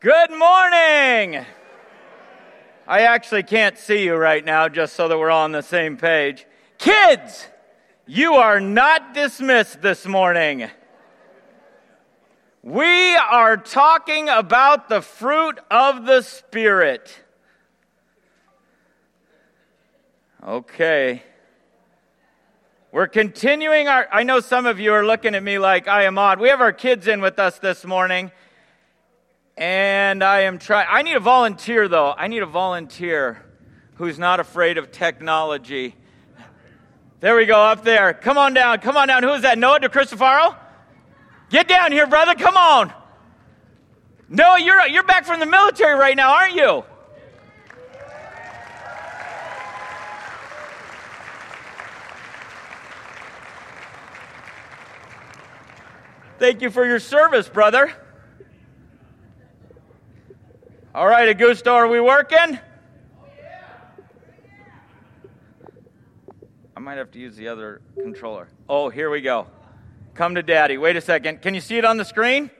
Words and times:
Good 0.00 0.30
morning. 0.30 1.44
I 2.88 3.02
actually 3.02 3.42
can't 3.42 3.76
see 3.76 4.02
you 4.02 4.14
right 4.14 4.42
now, 4.42 4.66
just 4.66 4.94
so 4.94 5.08
that 5.08 5.18
we're 5.18 5.28
all 5.28 5.44
on 5.44 5.52
the 5.52 5.60
same 5.60 5.98
page. 5.98 6.46
Kids, 6.78 7.46
you 8.06 8.36
are 8.36 8.60
not 8.60 9.12
dismissed 9.12 9.82
this 9.82 10.06
morning. 10.06 10.70
We 12.62 13.14
are 13.14 13.58
talking 13.58 14.30
about 14.30 14.88
the 14.88 15.02
fruit 15.02 15.60
of 15.70 16.06
the 16.06 16.22
Spirit. 16.22 17.20
Okay. 20.42 21.22
We're 22.90 23.06
continuing 23.06 23.86
our. 23.86 24.08
I 24.10 24.22
know 24.22 24.40
some 24.40 24.64
of 24.64 24.80
you 24.80 24.94
are 24.94 25.04
looking 25.04 25.34
at 25.34 25.42
me 25.42 25.58
like 25.58 25.88
I 25.88 26.04
am 26.04 26.16
odd. 26.16 26.40
We 26.40 26.48
have 26.48 26.62
our 26.62 26.72
kids 26.72 27.06
in 27.06 27.20
with 27.20 27.38
us 27.38 27.58
this 27.58 27.84
morning. 27.84 28.32
And 29.60 30.24
I 30.24 30.40
am 30.40 30.58
trying. 30.58 30.86
I 30.90 31.02
need 31.02 31.16
a 31.16 31.20
volunteer, 31.20 31.86
though. 31.86 32.14
I 32.16 32.28
need 32.28 32.42
a 32.42 32.46
volunteer 32.46 33.44
who's 33.96 34.18
not 34.18 34.40
afraid 34.40 34.78
of 34.78 34.90
technology. 34.90 35.94
There 37.20 37.36
we 37.36 37.44
go, 37.44 37.60
up 37.60 37.84
there. 37.84 38.14
Come 38.14 38.38
on 38.38 38.54
down. 38.54 38.78
Come 38.78 38.96
on 38.96 39.08
down. 39.08 39.22
Who 39.22 39.34
is 39.34 39.42
that? 39.42 39.58
Noah 39.58 39.78
DeCristofaro? 39.80 40.56
Get 41.50 41.68
down 41.68 41.92
here, 41.92 42.06
brother. 42.06 42.34
Come 42.34 42.56
on. 42.56 42.90
Noah, 44.30 44.58
you're, 44.62 44.86
you're 44.86 45.02
back 45.02 45.26
from 45.26 45.40
the 45.40 45.46
military 45.46 45.94
right 45.94 46.16
now, 46.16 46.32
aren't 46.32 46.54
you? 46.54 46.82
Thank 56.38 56.62
you 56.62 56.70
for 56.70 56.86
your 56.86 56.98
service, 56.98 57.50
brother. 57.50 57.92
All 60.92 61.06
right, 61.06 61.36
Augusto, 61.36 61.70
are 61.70 61.86
we 61.86 62.00
working? 62.00 62.58
Oh 62.58 63.26
yeah. 63.38 63.62
I 66.76 66.80
might 66.80 66.98
have 66.98 67.12
to 67.12 67.20
use 67.20 67.36
the 67.36 67.46
other 67.46 67.80
controller. 67.94 68.48
Oh, 68.68 68.88
here 68.88 69.08
we 69.08 69.20
go. 69.20 69.46
Come 70.14 70.34
to 70.34 70.42
daddy. 70.42 70.78
Wait 70.78 70.96
a 70.96 71.00
second. 71.00 71.42
Can 71.42 71.54
you 71.54 71.60
see 71.60 71.78
it 71.78 71.84
on 71.84 71.96
the 71.96 72.04
screen? 72.04 72.50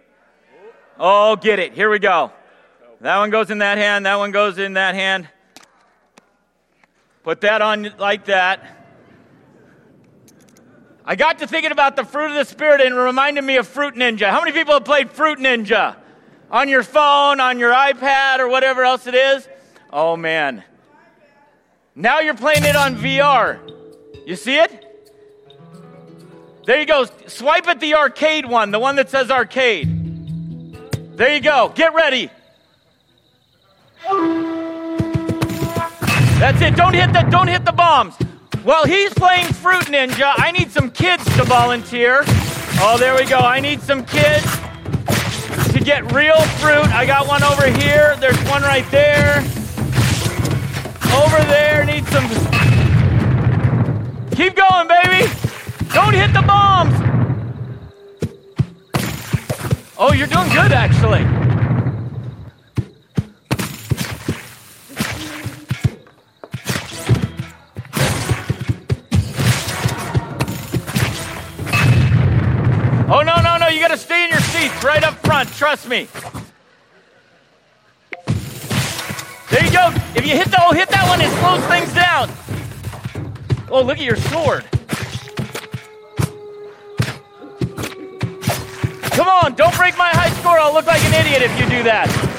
Oh, 0.96 1.34
get 1.34 1.58
it. 1.58 1.72
Here 1.72 1.90
we 1.90 1.98
go. 1.98 2.30
That 3.00 3.18
one 3.18 3.30
goes 3.30 3.50
in 3.50 3.58
that 3.58 3.78
hand. 3.78 4.06
That 4.06 4.16
one 4.16 4.30
goes 4.30 4.58
in 4.58 4.74
that 4.74 4.94
hand. 4.94 5.28
Put 7.24 7.40
that 7.40 7.62
on 7.62 7.92
like 7.98 8.26
that. 8.26 8.76
I 11.04 11.16
got 11.16 11.40
to 11.40 11.48
thinking 11.48 11.72
about 11.72 11.96
the 11.96 12.04
fruit 12.04 12.26
of 12.26 12.34
the 12.34 12.44
Spirit 12.44 12.80
and 12.80 12.94
it 12.94 12.98
reminded 12.98 13.42
me 13.42 13.56
of 13.56 13.66
Fruit 13.66 13.96
Ninja. 13.96 14.30
How 14.30 14.38
many 14.38 14.52
people 14.52 14.74
have 14.74 14.84
played 14.84 15.10
Fruit 15.10 15.40
Ninja? 15.40 15.96
On 16.50 16.68
your 16.68 16.82
phone, 16.82 17.40
on 17.40 17.58
your 17.58 17.72
iPad, 17.72 18.38
or 18.38 18.48
whatever 18.48 18.82
else 18.84 19.06
it 19.06 19.14
is. 19.14 19.48
Oh 19.92 20.16
man. 20.16 20.64
Now 21.94 22.20
you're 22.20 22.34
playing 22.34 22.64
it 22.64 22.76
on 22.76 22.96
VR. 22.96 23.58
You 24.26 24.36
see 24.36 24.56
it? 24.56 24.86
There 26.66 26.78
you 26.78 26.86
go. 26.86 27.06
Swipe 27.26 27.66
at 27.66 27.80
the 27.80 27.94
arcade 27.94 28.46
one, 28.46 28.70
the 28.70 28.78
one 28.78 28.96
that 28.96 29.10
says 29.10 29.30
arcade. 29.30 29.96
There 31.16 31.34
you 31.34 31.40
go. 31.40 31.72
Get 31.74 31.94
ready. 31.94 32.30
That's 36.38 36.60
it. 36.62 36.76
Don't 36.76 36.94
hit 36.94 37.12
the 37.12 37.26
don't 37.30 37.48
hit 37.48 37.64
the 37.64 37.72
bombs. 37.72 38.14
While 38.62 38.84
he's 38.84 39.12
playing 39.14 39.46
Fruit 39.46 39.84
Ninja, 39.86 40.34
I 40.36 40.52
need 40.52 40.70
some 40.70 40.90
kids 40.90 41.24
to 41.36 41.44
volunteer. 41.44 42.22
Oh, 42.82 42.96
there 42.98 43.14
we 43.14 43.24
go. 43.24 43.38
I 43.38 43.60
need 43.60 43.80
some 43.80 44.04
kids 44.04 44.46
to 45.80 45.84
get 45.86 46.12
real 46.12 46.40
fruit. 46.60 46.88
I 46.88 47.06
got 47.06 47.26
one 47.26 47.42
over 47.42 47.66
here. 47.66 48.16
There's 48.20 48.38
one 48.50 48.62
right 48.62 48.88
there. 48.90 49.38
Over 51.14 51.42
there. 51.48 51.84
Need 51.84 52.06
some. 52.08 52.28
Keep 54.36 54.56
going, 54.56 54.88
baby. 54.88 55.30
Don't 55.92 56.14
hit 56.14 56.32
the 56.32 56.44
bombs. 56.46 56.94
Oh, 59.98 60.12
you're 60.12 60.26
doing 60.26 60.48
good, 60.50 60.72
actually. 60.72 61.24
Oh, 73.12 73.22
no, 73.22 73.40
no, 73.42 73.56
no. 73.56 73.68
You 73.68 73.80
got 73.80 73.88
to 73.88 73.98
stay 73.98 74.24
in 74.24 74.30
your 74.30 74.40
seats 74.40 74.84
right 74.84 75.02
up 75.02 75.14
front. 75.14 75.29
Trust 75.48 75.88
me. 75.88 76.08
There 79.50 79.64
you 79.64 79.72
go. 79.72 79.92
If 80.14 80.26
you 80.26 80.36
hit 80.36 80.48
the, 80.48 80.58
oh, 80.60 80.72
hit 80.72 80.88
that 80.90 81.08
one, 81.08 81.20
it 81.20 81.30
slows 81.40 81.64
things 81.66 81.92
down. 81.94 82.30
Oh, 83.70 83.82
look 83.82 83.98
at 83.98 84.04
your 84.04 84.16
sword. 84.16 84.64
Come 89.12 89.28
on, 89.28 89.54
don't 89.54 89.76
break 89.76 89.96
my 89.98 90.08
high 90.08 90.30
score. 90.40 90.58
I'll 90.58 90.72
look 90.72 90.86
like 90.86 91.02
an 91.04 91.14
idiot 91.26 91.42
if 91.42 91.58
you 91.58 91.68
do 91.68 91.82
that. 91.84 92.29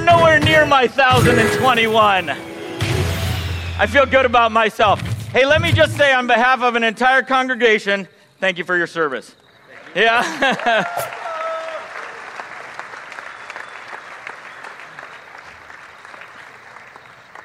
691. 0.00 0.04
You're 0.04 0.04
nowhere 0.04 0.40
near 0.40 0.66
my 0.66 0.86
1021. 0.86 2.30
I 3.78 3.86
feel 3.86 4.06
good 4.06 4.24
about 4.24 4.50
myself. 4.52 5.00
Hey, 5.32 5.44
let 5.46 5.60
me 5.60 5.72
just 5.72 5.96
say 5.96 6.12
on 6.12 6.26
behalf 6.26 6.62
of 6.62 6.74
an 6.74 6.84
entire 6.84 7.22
congregation, 7.22 8.08
thank 8.38 8.58
you 8.58 8.64
for 8.64 8.76
your 8.76 8.86
service. 8.86 9.34
Yeah. 9.94 10.22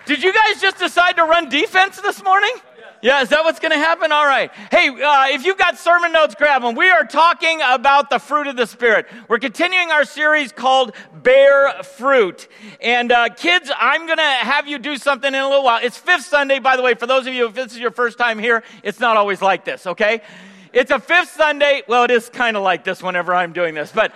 Did 0.05 0.21
you 0.23 0.31
guys 0.31 0.61
just 0.61 0.77
decide 0.77 1.15
to 1.17 1.23
run 1.23 1.49
defense 1.49 1.99
this 1.99 2.23
morning? 2.23 2.53
Yeah, 3.05 3.21
is 3.21 3.29
that 3.29 3.43
what's 3.43 3.59
going 3.59 3.71
to 3.71 3.77
happen? 3.77 4.11
All 4.11 4.25
right. 4.25 4.51
Hey, 4.71 4.87
uh, 4.89 5.27
if 5.27 5.45
you've 5.45 5.59
got 5.59 5.77
sermon 5.77 6.11
notes, 6.11 6.33
grab 6.33 6.63
them. 6.63 6.73
We 6.73 6.89
are 6.89 7.03
talking 7.03 7.61
about 7.63 8.09
the 8.09 8.17
fruit 8.17 8.47
of 8.47 8.55
the 8.55 8.65
Spirit. 8.65 9.05
We're 9.27 9.37
continuing 9.37 9.91
our 9.91 10.05
series 10.05 10.51
called 10.51 10.95
Bear 11.13 11.83
Fruit. 11.83 12.47
And 12.81 13.11
uh, 13.11 13.29
kids, 13.29 13.71
I'm 13.79 14.07
going 14.07 14.17
to 14.17 14.23
have 14.23 14.67
you 14.67 14.79
do 14.79 14.97
something 14.97 15.31
in 15.31 15.39
a 15.39 15.47
little 15.47 15.63
while. 15.63 15.81
It's 15.83 15.97
fifth 15.97 16.25
Sunday, 16.25 16.57
by 16.57 16.77
the 16.77 16.81
way. 16.81 16.95
For 16.95 17.05
those 17.05 17.27
of 17.27 17.35
you, 17.35 17.45
if 17.45 17.53
this 17.53 17.73
is 17.73 17.77
your 17.77 17.91
first 17.91 18.17
time 18.17 18.39
here, 18.39 18.63
it's 18.81 18.99
not 18.99 19.17
always 19.17 19.39
like 19.39 19.65
this, 19.65 19.85
okay? 19.85 20.23
It's 20.73 20.89
a 20.89 20.97
fifth 20.97 21.29
Sunday. 21.29 21.83
Well, 21.87 22.05
it 22.05 22.11
is 22.11 22.29
kind 22.29 22.57
of 22.57 22.63
like 22.63 22.83
this 22.83 23.03
whenever 23.03 23.35
I'm 23.35 23.53
doing 23.53 23.75
this, 23.75 23.91
but 23.91 24.13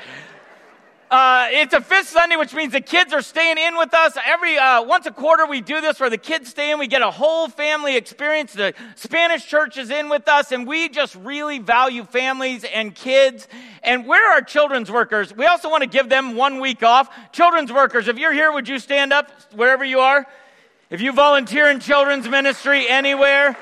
uh, 1.12 1.48
it's 1.50 1.74
a 1.74 1.82
fifth 1.82 2.10
Sunday, 2.10 2.36
which 2.36 2.54
means 2.54 2.72
the 2.72 2.82
kids 2.82 3.14
are 3.14 3.24
staying 3.24 3.58
in 3.58 3.78
with 3.78 3.96
us. 3.96 4.16
Every 4.24 4.60
uh, 4.60 4.84
once 4.84 5.08
a 5.08 5.12
quarter, 5.12 5.48
we 5.48 5.60
do 5.60 5.82
this 5.82 6.00
where 6.00 6.10
the 6.10 6.20
kids 6.20 6.52
stay 6.52 6.72
in. 6.72 6.78
We 6.78 6.86
get 6.86 7.02
a 7.02 7.10
whole 7.10 7.48
family 7.48 7.96
experience. 7.96 8.54
The 8.54 8.76
Spanish 8.96 9.48
church 9.48 9.80
is 9.80 9.90
in 9.90 10.10
with 10.10 10.28
us, 10.28 10.52
and 10.52 10.68
we 10.68 10.88
just 10.88 11.16
really 11.16 11.58
value 11.58 12.04
families 12.04 12.64
and 12.64 12.94
kids. 12.94 13.48
And 13.82 14.06
where 14.06 14.30
are 14.30 14.36
our 14.36 14.42
children's 14.44 14.92
workers? 14.92 15.36
We 15.36 15.48
also 15.48 15.70
want 15.70 15.82
to 15.82 15.90
give 15.90 16.10
them 16.10 16.36
one 16.36 16.60
week 16.60 16.84
off. 16.84 17.10
Children's 17.32 17.74
workers, 17.74 18.08
if 18.08 18.20
you're 18.20 18.34
here, 18.34 18.52
would 18.52 18.68
you 18.68 18.78
stand 18.78 19.12
up 19.12 19.32
wherever 19.56 19.84
you 19.84 20.02
are? 20.02 20.28
If 20.92 21.02
you 21.02 21.12
volunteer 21.12 21.72
in 21.72 21.80
children's 21.80 22.30
ministry 22.30 22.88
anywhere, 22.88 23.58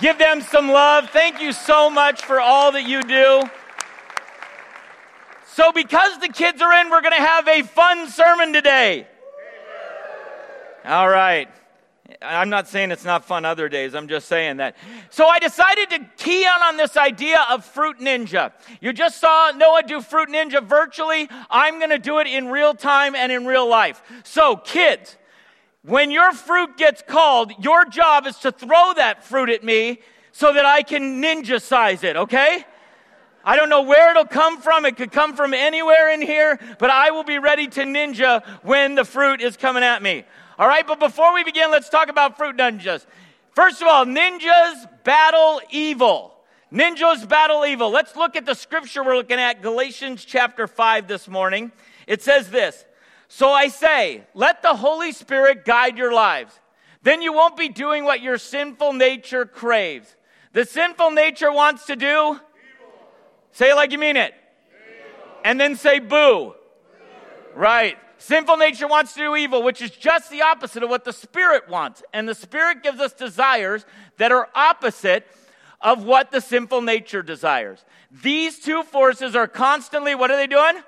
give 0.00 0.18
them 0.18 0.40
some 0.40 0.68
love. 0.68 1.10
Thank 1.10 1.40
you 1.40 1.52
so 1.52 1.90
much 1.90 2.24
for 2.24 2.40
all 2.40 2.72
that 2.72 2.88
you 2.88 3.02
do. 3.02 3.48
So, 5.58 5.72
because 5.72 6.16
the 6.20 6.28
kids 6.28 6.62
are 6.62 6.72
in, 6.72 6.88
we're 6.88 7.00
going 7.00 7.16
to 7.16 7.20
have 7.20 7.48
a 7.48 7.62
fun 7.62 8.08
sermon 8.08 8.52
today. 8.52 9.08
All 10.84 11.08
right. 11.08 11.48
I'm 12.22 12.48
not 12.48 12.68
saying 12.68 12.92
it's 12.92 13.04
not 13.04 13.24
fun 13.24 13.44
other 13.44 13.68
days. 13.68 13.96
I'm 13.96 14.06
just 14.06 14.28
saying 14.28 14.58
that. 14.58 14.76
So 15.10 15.26
I 15.26 15.40
decided 15.40 15.90
to 15.90 15.98
key 16.16 16.46
on 16.46 16.62
on 16.62 16.76
this 16.76 16.96
idea 16.96 17.44
of 17.50 17.64
Fruit 17.64 17.98
Ninja. 17.98 18.52
You 18.80 18.92
just 18.92 19.20
saw 19.20 19.50
Noah 19.50 19.82
do 19.82 20.00
Fruit 20.00 20.28
Ninja 20.28 20.62
virtually. 20.62 21.28
I'm 21.50 21.78
going 21.78 21.90
to 21.90 21.98
do 21.98 22.20
it 22.20 22.28
in 22.28 22.46
real 22.46 22.72
time 22.72 23.16
and 23.16 23.32
in 23.32 23.44
real 23.44 23.68
life. 23.68 24.00
So 24.22 24.54
kids, 24.58 25.16
when 25.82 26.12
your 26.12 26.30
fruit 26.34 26.76
gets 26.76 27.02
called, 27.02 27.50
your 27.58 27.84
job 27.84 28.28
is 28.28 28.36
to 28.38 28.52
throw 28.52 28.92
that 28.94 29.24
fruit 29.24 29.48
at 29.48 29.64
me 29.64 30.02
so 30.30 30.52
that 30.52 30.64
I 30.64 30.84
can 30.84 31.20
ninja 31.20 31.60
size 31.60 32.04
it, 32.04 32.16
okay? 32.16 32.64
I 33.48 33.56
don't 33.56 33.70
know 33.70 33.80
where 33.80 34.10
it'll 34.10 34.26
come 34.26 34.60
from. 34.60 34.84
It 34.84 34.98
could 34.98 35.10
come 35.10 35.34
from 35.34 35.54
anywhere 35.54 36.10
in 36.10 36.20
here, 36.20 36.60
but 36.78 36.90
I 36.90 37.12
will 37.12 37.24
be 37.24 37.38
ready 37.38 37.66
to 37.66 37.80
ninja 37.80 38.44
when 38.62 38.94
the 38.94 39.06
fruit 39.06 39.40
is 39.40 39.56
coming 39.56 39.82
at 39.82 40.02
me. 40.02 40.24
All 40.58 40.68
right, 40.68 40.86
but 40.86 41.00
before 41.00 41.32
we 41.32 41.44
begin, 41.44 41.70
let's 41.70 41.88
talk 41.88 42.10
about 42.10 42.36
fruit 42.36 42.58
ninjas. 42.58 43.06
First 43.52 43.80
of 43.80 43.88
all, 43.88 44.04
ninjas 44.04 44.86
battle 45.02 45.62
evil. 45.70 46.34
Ninjas 46.70 47.26
battle 47.26 47.64
evil. 47.64 47.88
Let's 47.90 48.16
look 48.16 48.36
at 48.36 48.44
the 48.44 48.52
scripture 48.52 49.02
we're 49.02 49.16
looking 49.16 49.40
at, 49.40 49.62
Galatians 49.62 50.26
chapter 50.26 50.66
5 50.66 51.08
this 51.08 51.26
morning. 51.26 51.72
It 52.06 52.20
says 52.20 52.50
this 52.50 52.84
So 53.28 53.48
I 53.48 53.68
say, 53.68 54.24
let 54.34 54.60
the 54.60 54.76
Holy 54.76 55.12
Spirit 55.12 55.64
guide 55.64 55.96
your 55.96 56.12
lives. 56.12 56.52
Then 57.02 57.22
you 57.22 57.32
won't 57.32 57.56
be 57.56 57.70
doing 57.70 58.04
what 58.04 58.20
your 58.20 58.36
sinful 58.36 58.92
nature 58.92 59.46
craves. 59.46 60.16
The 60.52 60.66
sinful 60.66 61.12
nature 61.12 61.50
wants 61.50 61.86
to 61.86 61.96
do? 61.96 62.38
Say 63.52 63.70
it 63.70 63.74
like 63.74 63.92
you 63.92 63.98
mean 63.98 64.16
it. 64.16 64.34
And 65.44 65.60
then 65.60 65.76
say 65.76 65.98
boo. 65.98 66.08
boo. 66.08 66.54
Right. 67.54 67.96
Sinful 68.18 68.56
nature 68.56 68.88
wants 68.88 69.14
to 69.14 69.20
do 69.20 69.36
evil, 69.36 69.62
which 69.62 69.80
is 69.80 69.90
just 69.90 70.30
the 70.30 70.42
opposite 70.42 70.82
of 70.82 70.90
what 70.90 71.04
the 71.04 71.12
Spirit 71.12 71.68
wants. 71.68 72.02
And 72.12 72.28
the 72.28 72.34
Spirit 72.34 72.82
gives 72.82 73.00
us 73.00 73.12
desires 73.12 73.86
that 74.16 74.32
are 74.32 74.48
opposite 74.54 75.26
of 75.80 76.02
what 76.04 76.32
the 76.32 76.40
sinful 76.40 76.82
nature 76.82 77.22
desires. 77.22 77.84
These 78.10 78.58
two 78.58 78.82
forces 78.82 79.36
are 79.36 79.46
constantly, 79.46 80.14
what 80.14 80.30
are 80.30 80.36
they 80.36 80.48
doing? 80.48 80.82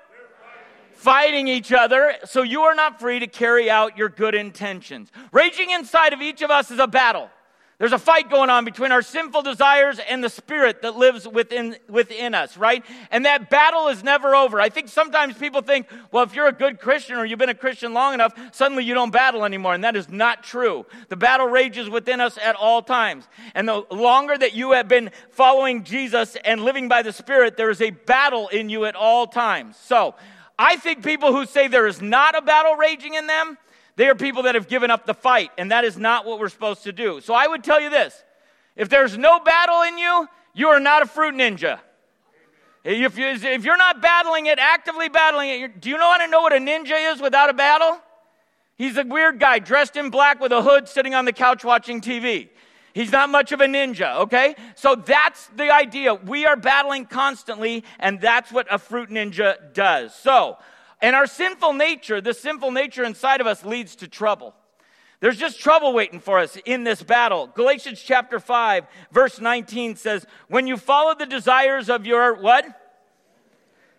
fighting 1.01 1.47
each 1.47 1.73
other, 1.73 2.13
so 2.25 2.43
you 2.43 2.61
are 2.61 2.75
not 2.75 2.99
free 2.99 3.17
to 3.17 3.25
carry 3.25 3.71
out 3.71 3.97
your 3.97 4.07
good 4.07 4.35
intentions. 4.35 5.11
Raging 5.31 5.71
inside 5.71 6.13
of 6.13 6.21
each 6.21 6.43
of 6.43 6.51
us 6.51 6.69
is 6.69 6.77
a 6.77 6.85
battle. 6.85 7.31
There's 7.81 7.93
a 7.93 7.97
fight 7.97 8.29
going 8.29 8.51
on 8.51 8.63
between 8.63 8.91
our 8.91 9.01
sinful 9.01 9.41
desires 9.41 9.99
and 10.07 10.23
the 10.23 10.29
spirit 10.29 10.83
that 10.83 10.97
lives 10.97 11.27
within, 11.27 11.77
within 11.89 12.35
us, 12.35 12.55
right? 12.55 12.85
And 13.09 13.25
that 13.25 13.49
battle 13.49 13.87
is 13.87 14.03
never 14.03 14.35
over. 14.35 14.61
I 14.61 14.69
think 14.69 14.87
sometimes 14.87 15.35
people 15.35 15.63
think, 15.63 15.87
well, 16.11 16.23
if 16.23 16.35
you're 16.35 16.45
a 16.45 16.51
good 16.51 16.79
Christian 16.79 17.15
or 17.15 17.25
you've 17.25 17.39
been 17.39 17.49
a 17.49 17.55
Christian 17.55 17.91
long 17.91 18.13
enough, 18.13 18.35
suddenly 18.51 18.83
you 18.83 18.93
don't 18.93 19.09
battle 19.09 19.43
anymore. 19.43 19.73
And 19.73 19.83
that 19.83 19.95
is 19.95 20.09
not 20.09 20.43
true. 20.43 20.85
The 21.09 21.15
battle 21.17 21.47
rages 21.47 21.89
within 21.89 22.21
us 22.21 22.37
at 22.37 22.55
all 22.55 22.83
times. 22.83 23.27
And 23.55 23.67
the 23.67 23.83
longer 23.89 24.37
that 24.37 24.53
you 24.53 24.73
have 24.73 24.87
been 24.87 25.09
following 25.31 25.83
Jesus 25.83 26.37
and 26.45 26.63
living 26.63 26.87
by 26.87 27.01
the 27.01 27.11
Spirit, 27.11 27.57
there 27.57 27.71
is 27.71 27.81
a 27.81 27.89
battle 27.89 28.47
in 28.49 28.69
you 28.69 28.85
at 28.85 28.95
all 28.95 29.25
times. 29.25 29.75
So, 29.75 30.13
I 30.59 30.75
think 30.75 31.03
people 31.03 31.33
who 31.33 31.47
say 31.47 31.67
there 31.67 31.87
is 31.87 31.99
not 31.99 32.37
a 32.37 32.41
battle 32.43 32.75
raging 32.75 33.15
in 33.15 33.25
them, 33.25 33.57
they 33.95 34.07
are 34.07 34.15
people 34.15 34.43
that 34.43 34.55
have 34.55 34.67
given 34.67 34.89
up 34.89 35.05
the 35.05 35.13
fight, 35.13 35.51
and 35.57 35.71
that 35.71 35.83
is 35.83 35.97
not 35.97 36.25
what 36.25 36.39
we're 36.39 36.49
supposed 36.49 36.83
to 36.83 36.91
do. 36.91 37.21
So 37.21 37.33
I 37.33 37.47
would 37.47 37.63
tell 37.63 37.79
you 37.79 37.89
this 37.89 38.23
if 38.75 38.89
there's 38.89 39.17
no 39.17 39.39
battle 39.39 39.81
in 39.83 39.97
you, 39.97 40.27
you 40.53 40.67
are 40.69 40.79
not 40.79 41.01
a 41.01 41.05
fruit 41.05 41.35
ninja. 41.35 41.79
If, 42.83 43.17
you, 43.17 43.27
you're 43.27 43.77
not 43.77 44.01
battling 44.01 44.47
it, 44.47 44.57
actively 44.57 45.07
battling 45.07 45.49
it, 45.49 45.81
do 45.81 45.89
you 45.89 45.97
know 45.97 46.11
how 46.11 46.17
to 46.17 46.27
know 46.27 46.41
what 46.41 46.53
a 46.53 46.57
ninja 46.57 47.13
is 47.13 47.21
without 47.21 47.49
a 47.49 47.53
battle? 47.53 47.99
He's 48.75 48.97
a 48.97 49.03
weird 49.03 49.39
guy 49.39 49.59
dressed 49.59 49.95
in 49.97 50.09
black 50.09 50.39
with 50.39 50.51
a 50.51 50.63
hood 50.63 50.87
sitting 50.87 51.13
on 51.13 51.25
the 51.25 51.33
couch 51.33 51.63
watching 51.63 52.01
TV. 52.01 52.49
He's 52.93 53.11
not 53.11 53.29
much 53.29 53.51
of 53.51 53.61
a 53.61 53.65
ninja, 53.65 54.21
okay? 54.21 54.55
So 54.75 54.95
that's 54.95 55.47
the 55.55 55.71
idea. 55.71 56.15
We 56.15 56.45
are 56.45 56.55
battling 56.55 57.05
constantly, 57.05 57.83
and 57.99 58.19
that's 58.19 58.51
what 58.51 58.67
a 58.73 58.79
fruit 58.79 59.09
ninja 59.09 59.73
does. 59.73 60.15
So 60.15 60.57
and 61.01 61.15
our 61.15 61.27
sinful 61.27 61.73
nature, 61.73 62.21
the 62.21 62.33
sinful 62.33 62.71
nature 62.71 63.03
inside 63.03 63.41
of 63.41 63.47
us 63.47 63.65
leads 63.65 63.95
to 63.97 64.07
trouble. 64.07 64.53
There's 65.19 65.37
just 65.37 65.59
trouble 65.59 65.93
waiting 65.93 66.19
for 66.19 66.39
us 66.39 66.57
in 66.65 66.83
this 66.83 67.03
battle. 67.03 67.47
Galatians 67.53 68.01
chapter 68.01 68.39
5, 68.39 68.85
verse 69.11 69.39
19 69.39 69.95
says, 69.95 70.25
When 70.47 70.65
you 70.65 70.77
follow 70.77 71.13
the 71.13 71.27
desires 71.27 71.89
of 71.89 72.05
your 72.05 72.33
what? 72.33 72.65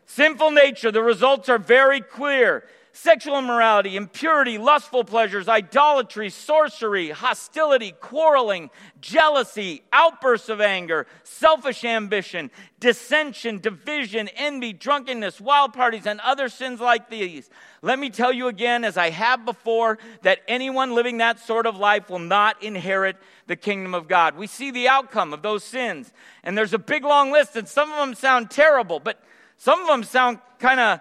Sinful 0.06 0.50
nature, 0.50 0.90
the 0.90 1.02
results 1.02 1.49
are 1.49 1.58
very 1.58 2.00
clear 2.00 2.64
sexual 2.93 3.39
immorality, 3.39 3.97
impurity, 3.97 4.59
lustful 4.59 5.03
pleasures, 5.03 5.49
idolatry, 5.49 6.29
sorcery, 6.29 7.11
hostility, 7.11 7.93
quarreling, 8.00 8.71
jealousy, 9.00 9.83
outbursts 9.93 10.50
of 10.50 10.61
anger, 10.61 11.06
selfish 11.25 11.85
ambition, 11.85 12.50
dissension, 12.81 13.59
division, 13.59 14.29
envy, 14.37 14.75
drunkenness, 14.75 15.41
wild 15.41 15.73
parties, 15.73 16.06
and 16.06 16.21
other 16.21 16.49
sins 16.49 16.81
like 16.81 17.09
these. 17.09 17.49
Let 17.81 17.99
me 17.99 18.11
tell 18.11 18.33
you 18.33 18.49
again, 18.49 18.85
as 18.85 18.99
I 18.99 19.11
have 19.11 19.44
before, 19.44 19.99
that 20.21 20.41
anyone 20.47 20.94
living 20.94 21.19
that 21.19 21.41
sort 21.41 21.67
of 21.67 21.77
life 21.77 22.11
will 22.11 22.19
not 22.19 22.62
inherit 22.62 23.17
the 23.47 23.56
kingdom 23.56 23.94
of 23.94 24.06
God. 24.06 24.37
We 24.37 24.47
see 24.47 24.71
the 24.71 24.89
outcome 24.89 25.33
of 25.33 25.43
those 25.43 25.65
sins, 25.65 26.12
and 26.44 26.56
there's 26.56 26.75
a 26.75 26.79
big 26.79 27.05
long 27.05 27.33
list, 27.33 27.56
and 27.56 27.67
some 27.67 27.91
of 27.91 27.99
them 27.99 28.15
sound 28.15 28.50
terrible, 28.50 29.00
but 29.00 29.19
some 29.56 29.81
of 29.81 29.87
them 29.87 30.05
sound 30.05 30.39
kind 30.59 30.79
of 30.79 31.00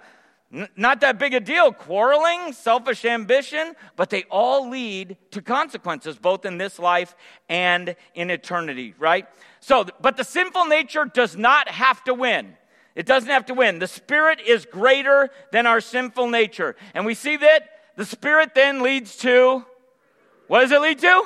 not 0.75 0.99
that 1.01 1.17
big 1.17 1.33
a 1.33 1.39
deal. 1.39 1.71
Quarreling, 1.71 2.51
selfish 2.53 3.05
ambition, 3.05 3.73
but 3.95 4.09
they 4.09 4.23
all 4.23 4.69
lead 4.69 5.17
to 5.31 5.41
consequences, 5.41 6.17
both 6.17 6.45
in 6.45 6.57
this 6.57 6.77
life 6.77 7.15
and 7.47 7.95
in 8.15 8.29
eternity, 8.29 8.93
right? 8.99 9.27
So, 9.61 9.85
but 10.01 10.17
the 10.17 10.23
sinful 10.23 10.65
nature 10.65 11.05
does 11.05 11.37
not 11.37 11.69
have 11.69 12.03
to 12.03 12.13
win. 12.13 12.55
It 12.95 13.05
doesn't 13.05 13.29
have 13.29 13.45
to 13.45 13.53
win. 13.53 13.79
The 13.79 13.87
Spirit 13.87 14.41
is 14.45 14.65
greater 14.65 15.29
than 15.51 15.65
our 15.65 15.79
sinful 15.79 16.27
nature. 16.29 16.75
And 16.93 17.05
we 17.05 17.13
see 17.13 17.37
that 17.37 17.69
the 17.95 18.05
Spirit 18.05 18.53
then 18.53 18.81
leads 18.81 19.15
to, 19.17 19.65
what 20.47 20.61
does 20.61 20.71
it 20.71 20.81
lead 20.81 20.99
to? 20.99 21.23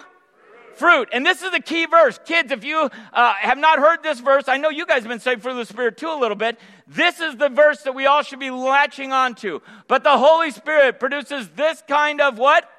Fruit. 0.77 1.09
And 1.11 1.25
this 1.25 1.41
is 1.41 1.51
the 1.51 1.59
key 1.59 1.85
verse. 1.85 2.19
Kids, 2.25 2.51
if 2.51 2.63
you 2.63 2.89
uh, 3.13 3.33
have 3.33 3.57
not 3.57 3.79
heard 3.79 4.03
this 4.03 4.19
verse, 4.19 4.45
I 4.47 4.57
know 4.57 4.69
you 4.69 4.85
guys 4.85 5.01
have 5.03 5.09
been 5.09 5.19
saved 5.19 5.43
through 5.43 5.55
the 5.55 5.65
Spirit 5.65 5.97
too 5.97 6.09
a 6.09 6.19
little 6.19 6.35
bit. 6.35 6.59
This 6.87 7.19
is 7.19 7.35
the 7.37 7.49
verse 7.49 7.81
that 7.83 7.95
we 7.95 8.05
all 8.05 8.21
should 8.23 8.39
be 8.39 8.51
latching 8.51 9.11
onto. 9.11 9.61
But 9.87 10.03
the 10.03 10.17
Holy 10.17 10.51
Spirit 10.51 10.99
produces 10.99 11.49
this 11.49 11.83
kind 11.87 12.21
of 12.21 12.37
what? 12.37 12.69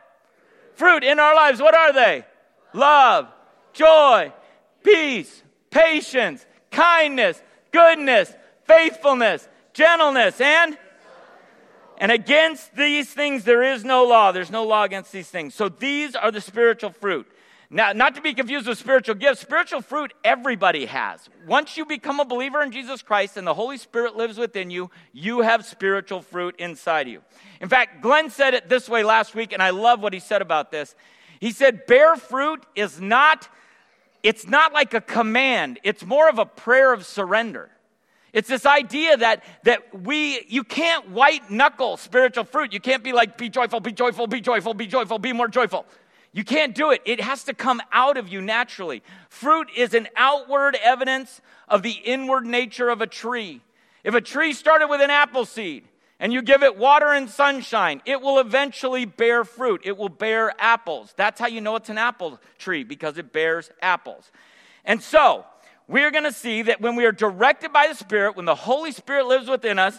Fruit 0.74 1.04
in 1.04 1.18
our 1.18 1.34
lives. 1.34 1.60
What 1.60 1.74
are 1.74 1.92
they? 1.92 2.24
Love, 2.72 3.28
joy, 3.72 4.32
peace, 4.82 5.42
patience, 5.70 6.44
kindness, 6.70 7.42
goodness, 7.72 8.32
faithfulness, 8.64 9.48
gentleness, 9.72 10.40
and 10.40 10.76
and 11.98 12.12
against 12.12 12.74
these 12.76 13.08
things 13.12 13.44
there 13.44 13.62
is 13.62 13.84
no 13.84 14.04
law. 14.04 14.32
There's 14.32 14.50
no 14.50 14.64
law 14.64 14.84
against 14.84 15.12
these 15.12 15.28
things. 15.28 15.54
So 15.54 15.68
these 15.68 16.14
are 16.14 16.30
the 16.30 16.40
spiritual 16.40 16.90
fruit. 16.90 17.26
Now, 17.68 17.92
not 17.92 18.14
to 18.14 18.20
be 18.20 18.32
confused 18.32 18.68
with 18.68 18.78
spiritual 18.78 19.16
gifts, 19.16 19.40
spiritual 19.40 19.80
fruit 19.80 20.14
everybody 20.22 20.86
has. 20.86 21.28
Once 21.46 21.76
you 21.76 21.84
become 21.84 22.20
a 22.20 22.24
believer 22.24 22.62
in 22.62 22.70
Jesus 22.70 23.02
Christ 23.02 23.36
and 23.36 23.46
the 23.46 23.54
Holy 23.54 23.76
Spirit 23.76 24.16
lives 24.16 24.38
within 24.38 24.70
you, 24.70 24.90
you 25.12 25.40
have 25.40 25.66
spiritual 25.66 26.22
fruit 26.22 26.54
inside 26.58 27.08
you. 27.08 27.22
In 27.60 27.68
fact, 27.68 28.02
Glenn 28.02 28.30
said 28.30 28.54
it 28.54 28.68
this 28.68 28.88
way 28.88 29.02
last 29.02 29.34
week, 29.34 29.52
and 29.52 29.60
I 29.60 29.70
love 29.70 30.00
what 30.00 30.12
he 30.12 30.20
said 30.20 30.42
about 30.42 30.70
this. 30.70 30.94
He 31.40 31.50
said, 31.50 31.86
Bear 31.86 32.14
fruit 32.16 32.64
is 32.76 33.00
not, 33.00 33.48
it's 34.22 34.46
not 34.46 34.72
like 34.72 34.94
a 34.94 35.00
command, 35.00 35.80
it's 35.82 36.04
more 36.04 36.28
of 36.28 36.38
a 36.38 36.46
prayer 36.46 36.92
of 36.92 37.04
surrender. 37.04 37.70
It's 38.32 38.48
this 38.48 38.66
idea 38.66 39.16
that, 39.16 39.42
that 39.64 40.02
we, 40.02 40.44
you 40.48 40.62
can't 40.62 41.08
white 41.08 41.50
knuckle 41.50 41.96
spiritual 41.96 42.44
fruit. 42.44 42.70
You 42.70 42.80
can't 42.80 43.02
be 43.02 43.14
like, 43.14 43.38
be 43.38 43.48
joyful, 43.48 43.80
be 43.80 43.92
joyful, 43.92 44.26
be 44.26 44.42
joyful, 44.42 44.74
be 44.74 44.86
joyful, 44.86 45.18
be 45.18 45.32
more 45.32 45.48
joyful. 45.48 45.86
You 46.36 46.44
can't 46.44 46.74
do 46.74 46.90
it. 46.90 47.00
It 47.06 47.22
has 47.22 47.44
to 47.44 47.54
come 47.54 47.80
out 47.92 48.18
of 48.18 48.28
you 48.28 48.42
naturally. 48.42 49.02
Fruit 49.30 49.68
is 49.74 49.94
an 49.94 50.06
outward 50.16 50.76
evidence 50.84 51.40
of 51.66 51.82
the 51.82 51.92
inward 51.92 52.44
nature 52.44 52.90
of 52.90 53.00
a 53.00 53.06
tree. 53.06 53.62
If 54.04 54.12
a 54.12 54.20
tree 54.20 54.52
started 54.52 54.88
with 54.88 55.00
an 55.00 55.08
apple 55.08 55.46
seed 55.46 55.88
and 56.20 56.34
you 56.34 56.42
give 56.42 56.62
it 56.62 56.76
water 56.76 57.06
and 57.06 57.30
sunshine, 57.30 58.02
it 58.04 58.20
will 58.20 58.38
eventually 58.38 59.06
bear 59.06 59.44
fruit. 59.44 59.80
It 59.82 59.96
will 59.96 60.10
bear 60.10 60.52
apples. 60.58 61.14
That's 61.16 61.40
how 61.40 61.46
you 61.46 61.62
know 61.62 61.76
it's 61.76 61.88
an 61.88 61.96
apple 61.96 62.38
tree 62.58 62.84
because 62.84 63.16
it 63.16 63.32
bears 63.32 63.70
apples. 63.80 64.30
And 64.84 65.02
so, 65.02 65.46
we're 65.88 66.10
going 66.10 66.24
to 66.24 66.32
see 66.32 66.60
that 66.60 66.82
when 66.82 66.96
we 66.96 67.06
are 67.06 67.12
directed 67.12 67.72
by 67.72 67.86
the 67.88 67.94
Spirit, 67.94 68.36
when 68.36 68.44
the 68.44 68.54
Holy 68.54 68.92
Spirit 68.92 69.24
lives 69.24 69.48
within 69.48 69.78
us, 69.78 69.98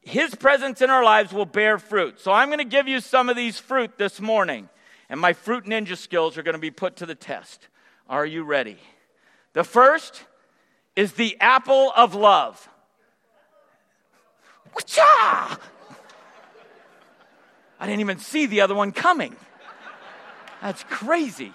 His 0.00 0.34
presence 0.34 0.80
in 0.80 0.88
our 0.88 1.04
lives 1.04 1.30
will 1.30 1.44
bear 1.44 1.78
fruit. 1.78 2.20
So, 2.20 2.32
I'm 2.32 2.48
going 2.48 2.56
to 2.56 2.64
give 2.64 2.88
you 2.88 3.00
some 3.00 3.28
of 3.28 3.36
these 3.36 3.58
fruit 3.58 3.98
this 3.98 4.18
morning 4.18 4.70
and 5.08 5.20
my 5.20 5.32
fruit 5.32 5.64
ninja 5.64 5.96
skills 5.96 6.38
are 6.38 6.42
going 6.42 6.54
to 6.54 6.58
be 6.60 6.70
put 6.70 6.96
to 6.96 7.06
the 7.06 7.14
test. 7.14 7.68
Are 8.08 8.26
you 8.26 8.44
ready? 8.44 8.78
The 9.52 9.64
first 9.64 10.24
is 10.96 11.12
the 11.12 11.36
apple 11.40 11.92
of 11.96 12.14
love. 12.14 12.68
I 17.80 17.86
didn't 17.86 18.00
even 18.00 18.18
see 18.18 18.46
the 18.46 18.60
other 18.62 18.74
one 18.74 18.92
coming. 18.92 19.36
That's 20.60 20.82
crazy. 20.84 21.52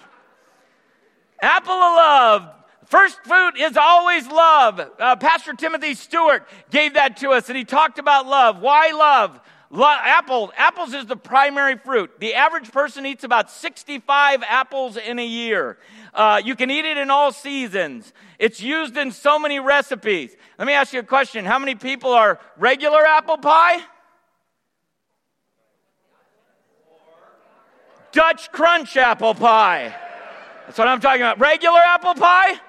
Apple 1.40 1.72
of 1.72 1.96
love. 1.96 2.54
First 2.86 3.18
fruit 3.24 3.56
is 3.56 3.76
always 3.76 4.26
love. 4.26 4.80
Uh, 4.98 5.16
Pastor 5.16 5.54
Timothy 5.54 5.94
Stewart 5.94 6.46
gave 6.70 6.94
that 6.94 7.18
to 7.18 7.30
us, 7.30 7.48
and 7.48 7.56
he 7.56 7.64
talked 7.64 7.98
about 7.98 8.26
love. 8.26 8.60
Why 8.60 8.90
love? 8.90 9.40
Apple, 9.72 10.52
apples 10.56 10.94
is 10.94 11.06
the 11.06 11.16
primary 11.16 11.76
fruit. 11.76 12.18
The 12.18 12.34
average 12.34 12.72
person 12.72 13.06
eats 13.06 13.24
about 13.24 13.50
65 13.50 14.42
apples 14.42 14.96
in 14.96 15.18
a 15.18 15.26
year. 15.26 15.78
Uh, 16.12 16.40
you 16.44 16.56
can 16.56 16.70
eat 16.70 16.84
it 16.84 16.98
in 16.98 17.10
all 17.10 17.32
seasons. 17.32 18.12
It's 18.38 18.60
used 18.60 18.96
in 18.96 19.12
so 19.12 19.38
many 19.38 19.60
recipes. 19.60 20.34
Let 20.58 20.66
me 20.66 20.72
ask 20.72 20.92
you 20.92 21.00
a 21.00 21.04
question. 21.04 21.44
How 21.44 21.58
many 21.58 21.74
people 21.74 22.10
are 22.10 22.40
regular 22.56 23.04
apple 23.06 23.38
pie? 23.38 23.80
Dutch 28.12 28.50
crunch 28.50 28.96
apple 28.96 29.34
pie. 29.34 29.94
That's 30.66 30.78
what 30.78 30.88
I'm 30.88 31.00
talking 31.00 31.22
about. 31.22 31.38
Regular 31.38 31.78
apple 31.78 32.14
pie? 32.14 32.60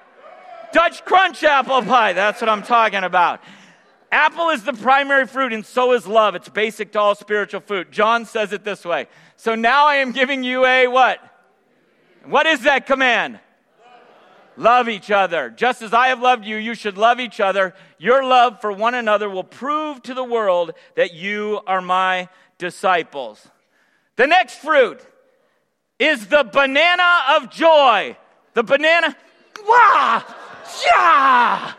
Dutch 0.72 1.04
crunch 1.04 1.42
apple 1.42 1.82
pie. 1.82 2.12
That's 2.12 2.40
what 2.40 2.48
I'm 2.48 2.62
talking 2.62 3.02
about. 3.02 3.40
Apple 4.12 4.50
is 4.50 4.62
the 4.62 4.74
primary 4.74 5.26
fruit, 5.26 5.54
and 5.54 5.64
so 5.64 5.92
is 5.94 6.06
love. 6.06 6.34
It's 6.34 6.50
basic 6.50 6.92
to 6.92 7.00
all 7.00 7.14
spiritual 7.14 7.62
food. 7.62 7.90
John 7.90 8.26
says 8.26 8.52
it 8.52 8.62
this 8.62 8.84
way. 8.84 9.06
So 9.36 9.54
now 9.54 9.86
I 9.86 9.96
am 9.96 10.12
giving 10.12 10.44
you 10.44 10.66
a 10.66 10.86
what? 10.86 11.18
What 12.26 12.46
is 12.46 12.60
that 12.64 12.86
command? 12.86 13.40
Love 14.58 14.90
each 14.90 15.10
other. 15.10 15.48
Just 15.48 15.80
as 15.80 15.94
I 15.94 16.08
have 16.08 16.20
loved 16.20 16.44
you, 16.44 16.58
you 16.58 16.74
should 16.74 16.98
love 16.98 17.20
each 17.20 17.40
other. 17.40 17.74
Your 17.96 18.22
love 18.22 18.60
for 18.60 18.70
one 18.70 18.94
another 18.94 19.30
will 19.30 19.44
prove 19.44 20.02
to 20.02 20.12
the 20.12 20.22
world 20.22 20.72
that 20.94 21.14
you 21.14 21.60
are 21.66 21.80
my 21.80 22.28
disciples. 22.58 23.48
The 24.16 24.26
next 24.26 24.56
fruit 24.56 25.00
is 25.98 26.26
the 26.26 26.44
banana 26.44 27.22
of 27.30 27.50
joy. 27.50 28.18
The 28.52 28.62
banana. 28.62 29.16
Wah! 29.66 30.22
Yeah! 30.84 31.72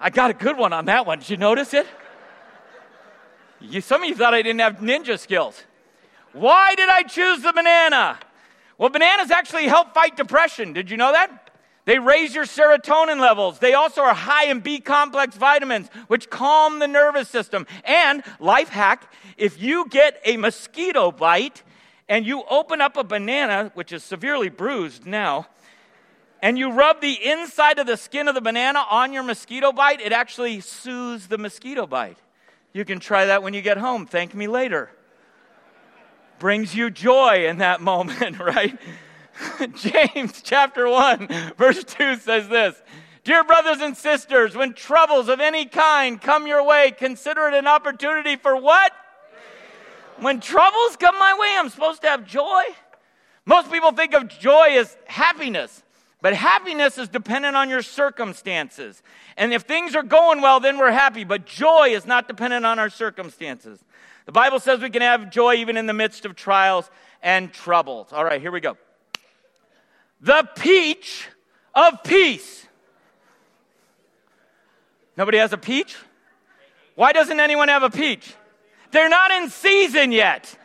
I 0.00 0.10
got 0.10 0.30
a 0.30 0.34
good 0.34 0.56
one 0.56 0.72
on 0.72 0.84
that 0.86 1.06
one. 1.06 1.18
Did 1.18 1.30
you 1.30 1.36
notice 1.36 1.74
it? 1.74 1.86
You, 3.60 3.80
some 3.80 4.02
of 4.02 4.08
you 4.08 4.14
thought 4.14 4.34
I 4.34 4.42
didn't 4.42 4.60
have 4.60 4.76
ninja 4.76 5.18
skills. 5.18 5.62
Why 6.32 6.74
did 6.76 6.88
I 6.88 7.02
choose 7.02 7.42
the 7.42 7.52
banana? 7.52 8.18
Well, 8.76 8.90
bananas 8.90 9.32
actually 9.32 9.66
help 9.66 9.94
fight 9.94 10.16
depression. 10.16 10.72
Did 10.72 10.90
you 10.90 10.96
know 10.96 11.10
that? 11.10 11.50
They 11.84 11.98
raise 11.98 12.34
your 12.34 12.44
serotonin 12.44 13.18
levels. 13.18 13.58
They 13.58 13.72
also 13.72 14.02
are 14.02 14.14
high 14.14 14.44
in 14.44 14.60
B 14.60 14.78
complex 14.78 15.36
vitamins, 15.36 15.88
which 16.06 16.28
calm 16.28 16.78
the 16.78 16.86
nervous 16.86 17.28
system. 17.28 17.66
And, 17.82 18.22
life 18.38 18.68
hack, 18.68 19.10
if 19.36 19.60
you 19.60 19.88
get 19.88 20.20
a 20.24 20.36
mosquito 20.36 21.10
bite 21.10 21.62
and 22.08 22.26
you 22.26 22.44
open 22.50 22.80
up 22.80 22.96
a 22.96 23.04
banana, 23.04 23.72
which 23.74 23.90
is 23.90 24.04
severely 24.04 24.50
bruised 24.50 25.06
now, 25.06 25.46
and 26.40 26.58
you 26.58 26.70
rub 26.70 27.00
the 27.00 27.18
inside 27.28 27.78
of 27.78 27.86
the 27.86 27.96
skin 27.96 28.28
of 28.28 28.34
the 28.34 28.40
banana 28.40 28.84
on 28.90 29.12
your 29.12 29.22
mosquito 29.22 29.72
bite, 29.72 30.00
it 30.00 30.12
actually 30.12 30.60
soothes 30.60 31.26
the 31.28 31.38
mosquito 31.38 31.86
bite. 31.86 32.18
You 32.72 32.84
can 32.84 33.00
try 33.00 33.26
that 33.26 33.42
when 33.42 33.54
you 33.54 33.62
get 33.62 33.78
home. 33.78 34.06
Thank 34.06 34.34
me 34.34 34.46
later. 34.46 34.90
Brings 36.38 36.74
you 36.74 36.90
joy 36.90 37.46
in 37.46 37.58
that 37.58 37.80
moment, 37.92 38.38
right? 38.38 38.78
James 39.74 40.42
chapter 40.42 40.88
1, 40.88 41.28
verse 41.56 41.84
2 41.84 42.16
says 42.16 42.48
this 42.48 42.80
Dear 43.24 43.44
brothers 43.44 43.80
and 43.80 43.96
sisters, 43.96 44.56
when 44.56 44.74
troubles 44.74 45.28
of 45.28 45.40
any 45.40 45.66
kind 45.66 46.20
come 46.20 46.46
your 46.46 46.64
way, 46.64 46.92
consider 46.96 47.48
it 47.48 47.54
an 47.54 47.66
opportunity 47.66 48.36
for 48.36 48.56
what? 48.56 48.92
When 50.18 50.40
troubles 50.40 50.96
come 50.96 51.18
my 51.18 51.36
way, 51.38 51.54
I'm 51.56 51.68
supposed 51.68 52.02
to 52.02 52.08
have 52.08 52.24
joy. 52.24 52.62
Most 53.44 53.70
people 53.70 53.92
think 53.92 54.14
of 54.14 54.28
joy 54.28 54.76
as 54.78 54.96
happiness. 55.06 55.82
But 56.20 56.34
happiness 56.34 56.98
is 56.98 57.08
dependent 57.08 57.56
on 57.56 57.70
your 57.70 57.82
circumstances. 57.82 59.02
And 59.36 59.52
if 59.52 59.62
things 59.62 59.94
are 59.94 60.02
going 60.02 60.40
well, 60.40 60.58
then 60.58 60.76
we're 60.78 60.90
happy. 60.90 61.22
But 61.22 61.46
joy 61.46 61.90
is 61.90 62.06
not 62.06 62.26
dependent 62.26 62.66
on 62.66 62.78
our 62.78 62.90
circumstances. 62.90 63.78
The 64.26 64.32
Bible 64.32 64.58
says 64.58 64.80
we 64.80 64.90
can 64.90 65.02
have 65.02 65.30
joy 65.30 65.54
even 65.54 65.76
in 65.76 65.86
the 65.86 65.92
midst 65.92 66.24
of 66.24 66.34
trials 66.34 66.90
and 67.22 67.52
troubles. 67.52 68.12
All 68.12 68.24
right, 68.24 68.40
here 68.40 68.50
we 68.50 68.60
go. 68.60 68.76
The 70.20 70.48
peach 70.56 71.28
of 71.72 72.02
peace. 72.02 72.66
Nobody 75.16 75.38
has 75.38 75.52
a 75.52 75.58
peach? 75.58 75.96
Why 76.96 77.12
doesn't 77.12 77.38
anyone 77.38 77.68
have 77.68 77.84
a 77.84 77.90
peach? 77.90 78.34
They're 78.90 79.08
not 79.08 79.30
in 79.30 79.50
season 79.50 80.10
yet. 80.10 80.57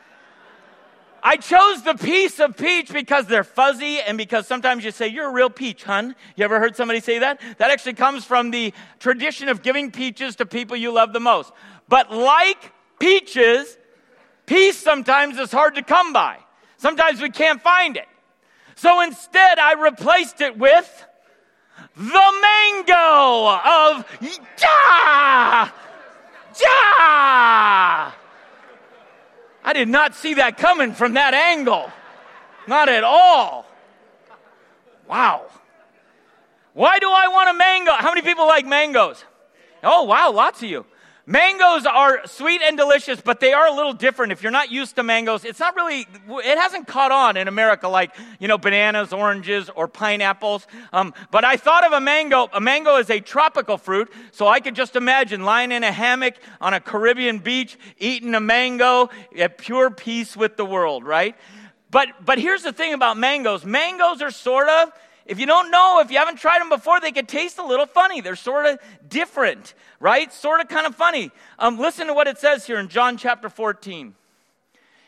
I 1.25 1.37
chose 1.37 1.83
the 1.83 1.93
piece 1.93 2.41
of 2.41 2.57
peach 2.57 2.91
because 2.91 3.27
they're 3.27 3.45
fuzzy 3.45 3.99
and 4.01 4.17
because 4.17 4.45
sometimes 4.45 4.83
you 4.83 4.91
say, 4.91 5.07
You're 5.07 5.29
a 5.29 5.31
real 5.31 5.49
peach, 5.49 5.83
hun. 5.85 6.15
You 6.35 6.43
ever 6.43 6.59
heard 6.59 6.75
somebody 6.75 6.99
say 6.99 7.19
that? 7.19 7.39
That 7.59 7.71
actually 7.71 7.93
comes 7.93 8.25
from 8.25 8.51
the 8.51 8.73
tradition 8.99 9.47
of 9.47 9.61
giving 9.61 9.89
peaches 9.89 10.35
to 10.35 10.45
people 10.45 10.75
you 10.75 10.91
love 10.91 11.13
the 11.13 11.21
most. 11.21 11.53
But 11.87 12.11
like 12.11 12.73
peaches, 12.99 13.77
peace 14.45 14.77
sometimes 14.77 15.39
is 15.39 15.51
hard 15.51 15.75
to 15.75 15.81
come 15.81 16.11
by. 16.11 16.39
Sometimes 16.75 17.21
we 17.21 17.29
can't 17.29 17.61
find 17.61 17.95
it. 17.95 18.07
So 18.75 19.01
instead, 19.01 19.59
I 19.59 19.73
replaced 19.81 20.41
it 20.41 20.57
with 20.57 21.05
the 21.95 22.33
mango 22.41 23.59
of 23.65 24.05
Ja! 24.59 25.69
Ja! 26.59 28.13
I 29.63 29.73
did 29.73 29.87
not 29.87 30.15
see 30.15 30.35
that 30.35 30.57
coming 30.57 30.93
from 30.93 31.13
that 31.13 31.33
angle. 31.33 31.91
Not 32.67 32.89
at 32.89 33.03
all. 33.03 33.65
Wow. 35.07 35.47
Why 36.73 36.99
do 36.99 37.09
I 37.09 37.27
want 37.27 37.49
a 37.49 37.53
mango? 37.53 37.91
How 37.93 38.09
many 38.09 38.21
people 38.21 38.47
like 38.47 38.65
mangoes? 38.65 39.23
Oh, 39.83 40.03
wow, 40.03 40.31
lots 40.31 40.63
of 40.63 40.69
you. 40.69 40.85
Mangoes 41.25 41.85
are 41.85 42.27
sweet 42.27 42.61
and 42.61 42.75
delicious, 42.75 43.21
but 43.21 43.39
they 43.39 43.53
are 43.53 43.65
a 43.65 43.71
little 43.71 43.93
different. 43.93 44.33
If 44.33 44.43
you're 44.43 44.51
not 44.51 44.71
used 44.71 44.97
to 44.97 45.03
mangoes, 45.03 45.45
it's 45.45 45.59
not 45.59 45.73
really, 45.73 46.01
it 46.01 46.57
hasn't 46.57 46.85
caught 46.85 47.13
on 47.13 47.37
in 47.37 47.47
America 47.47 47.87
like, 47.87 48.13
you 48.39 48.49
know, 48.49 48.57
bananas, 48.57 49.13
oranges, 49.13 49.69
or 49.73 49.87
pineapples. 49.87 50.67
Um, 50.91 51.13
but 51.31 51.45
I 51.45 51.55
thought 51.55 51.85
of 51.85 51.93
a 51.93 52.01
mango. 52.01 52.49
A 52.51 52.59
mango 52.59 52.97
is 52.97 53.09
a 53.09 53.21
tropical 53.21 53.77
fruit, 53.77 54.11
so 54.31 54.49
I 54.49 54.59
could 54.59 54.75
just 54.75 54.97
imagine 54.97 55.45
lying 55.45 55.71
in 55.71 55.85
a 55.85 55.93
hammock 55.93 56.35
on 56.59 56.73
a 56.73 56.81
Caribbean 56.81 57.39
beach, 57.39 57.77
eating 57.99 58.35
a 58.35 58.41
mango 58.41 59.09
at 59.37 59.57
pure 59.57 59.89
peace 59.91 60.35
with 60.35 60.57
the 60.57 60.65
world, 60.65 61.05
right? 61.05 61.37
But, 61.89 62.09
but 62.25 62.37
here's 62.37 62.63
the 62.63 62.73
thing 62.73 62.93
about 62.93 63.15
mangoes 63.15 63.63
mangoes 63.63 64.21
are 64.21 64.31
sort 64.31 64.67
of, 64.67 64.91
if 65.25 65.39
you 65.39 65.45
don't 65.45 65.71
know, 65.71 66.01
if 66.01 66.11
you 66.11 66.17
haven't 66.17 66.37
tried 66.37 66.59
them 66.59 66.69
before, 66.69 66.99
they 66.99 67.11
can 67.11 67.25
taste 67.25 67.57
a 67.57 67.65
little 67.65 67.85
funny. 67.85 68.19
They're 68.19 68.35
sort 68.35 68.65
of 68.65 68.79
different, 69.07 69.73
right? 69.99 70.31
Sort 70.33 70.59
of 70.59 70.67
kind 70.67 70.85
of 70.85 70.95
funny. 70.95 71.31
Um, 71.57 71.79
listen 71.79 72.07
to 72.07 72.13
what 72.13 72.27
it 72.27 72.37
says 72.37 72.65
here 72.65 72.79
in 72.79 72.89
John 72.89 73.17
chapter 73.17 73.49
14. 73.49 74.15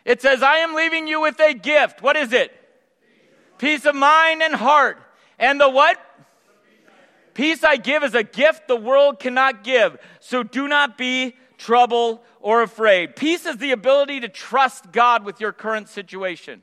It 0.06 0.22
says, 0.22 0.42
I 0.42 0.58
am 0.58 0.74
leaving 0.74 1.08
you 1.08 1.20
with 1.20 1.40
a 1.40 1.54
gift. 1.54 2.02
What 2.02 2.16
is 2.16 2.32
it? 2.32 2.54
Peace 3.58 3.86
of 3.86 3.96
mind 3.96 4.42
and 4.42 4.54
heart. 4.54 4.98
And 5.38 5.60
the 5.60 5.70
what? 5.70 6.00
Peace 7.34 7.66
I 7.66 7.76
give 7.76 8.04
is 8.04 8.16
a 8.16 8.24
gift 8.24 8.68
the 8.68 8.78
world 8.78 9.20
cannot 9.20 9.64
give. 9.64 9.98
So 10.22 10.44
do 10.44 10.70
not 10.70 10.98
be 10.98 11.36
troubled 11.58 12.20
or 12.40 12.62
afraid. 12.62 13.16
Peace 13.16 13.46
is 13.46 13.58
the 13.58 13.72
ability 13.72 14.22
to 14.22 14.30
trust 14.30 14.92
God 14.92 15.26
with 15.26 15.42
your 15.42 15.52
current 15.52 15.90
situation. 15.90 16.62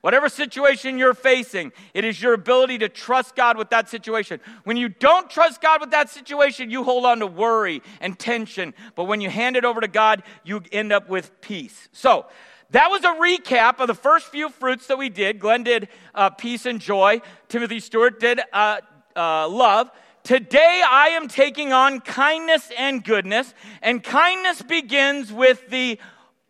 Whatever 0.00 0.28
situation 0.28 0.96
you're 0.96 1.14
facing, 1.14 1.72
it 1.92 2.04
is 2.04 2.22
your 2.22 2.32
ability 2.32 2.78
to 2.78 2.88
trust 2.88 3.34
God 3.34 3.58
with 3.58 3.70
that 3.70 3.88
situation. 3.88 4.38
When 4.62 4.76
you 4.76 4.88
don't 4.88 5.28
trust 5.28 5.60
God 5.60 5.80
with 5.80 5.90
that 5.90 6.08
situation, 6.08 6.70
you 6.70 6.84
hold 6.84 7.04
on 7.04 7.18
to 7.18 7.26
worry 7.26 7.82
and 8.00 8.16
tension. 8.16 8.74
But 8.94 9.04
when 9.04 9.20
you 9.20 9.28
hand 9.28 9.56
it 9.56 9.64
over 9.64 9.80
to 9.80 9.88
God, 9.88 10.22
you 10.44 10.62
end 10.70 10.92
up 10.92 11.08
with 11.08 11.40
peace. 11.40 11.88
So, 11.92 12.26
that 12.70 12.88
was 12.90 13.02
a 13.02 13.14
recap 13.14 13.80
of 13.80 13.86
the 13.86 13.94
first 13.94 14.26
few 14.26 14.50
fruits 14.50 14.88
that 14.88 14.98
we 14.98 15.08
did. 15.08 15.38
Glenn 15.38 15.62
did 15.62 15.88
uh, 16.14 16.30
peace 16.30 16.66
and 16.66 16.80
joy. 16.80 17.22
Timothy 17.48 17.80
Stewart 17.80 18.20
did 18.20 18.40
uh, 18.52 18.82
uh, 19.16 19.48
love. 19.48 19.90
Today 20.22 20.82
I 20.86 21.08
am 21.08 21.28
taking 21.28 21.72
on 21.72 22.00
kindness 22.00 22.70
and 22.76 23.02
goodness. 23.02 23.54
And 23.80 24.04
kindness 24.04 24.60
begins 24.60 25.32
with 25.32 25.70
the 25.70 25.98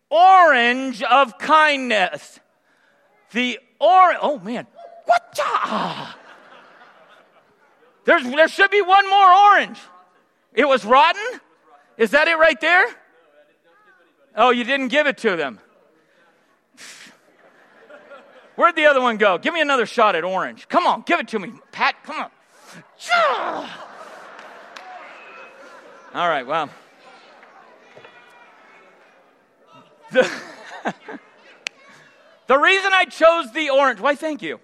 orange 0.09 1.01
of 1.03 1.37
kindness. 1.37 2.41
The 3.31 3.59
or 3.79 4.15
oh 4.21 4.39
man, 4.39 4.67
what? 5.05 5.39
There's, 8.05 8.23
there 8.23 8.47
should 8.47 8.71
be 8.71 8.81
one 8.81 9.07
more 9.09 9.33
orange. 9.33 9.79
It 10.53 10.67
was 10.67 10.83
rotten? 10.83 11.39
Is 11.97 12.11
that 12.11 12.27
it 12.27 12.37
right 12.37 12.59
there? 12.59 12.85
Oh, 14.35 14.49
you 14.49 14.63
didn't 14.63 14.87
give 14.87 15.05
it 15.05 15.19
to 15.19 15.35
them. 15.35 15.59
Where'd 18.55 18.75
the 18.75 18.87
other 18.87 19.01
one 19.01 19.17
go? 19.17 19.37
Give 19.37 19.53
me 19.53 19.61
another 19.61 19.85
shot 19.85 20.15
at 20.15 20.23
orange. 20.23 20.67
Come 20.67 20.87
on, 20.87 21.03
give 21.05 21.19
it 21.19 21.27
to 21.29 21.39
me. 21.39 21.51
Pat, 21.71 21.95
come 22.03 22.19
on. 22.19 22.31
All 26.13 26.27
right, 26.27 26.45
well. 26.45 26.69
The 30.11 30.27
The 32.49 32.57
reason 32.57 32.89
I 32.91 33.05
chose 33.05 33.51
the 33.51 33.69
orange, 33.69 33.99
why, 33.99 34.15
thank 34.15 34.41
you. 34.41 34.59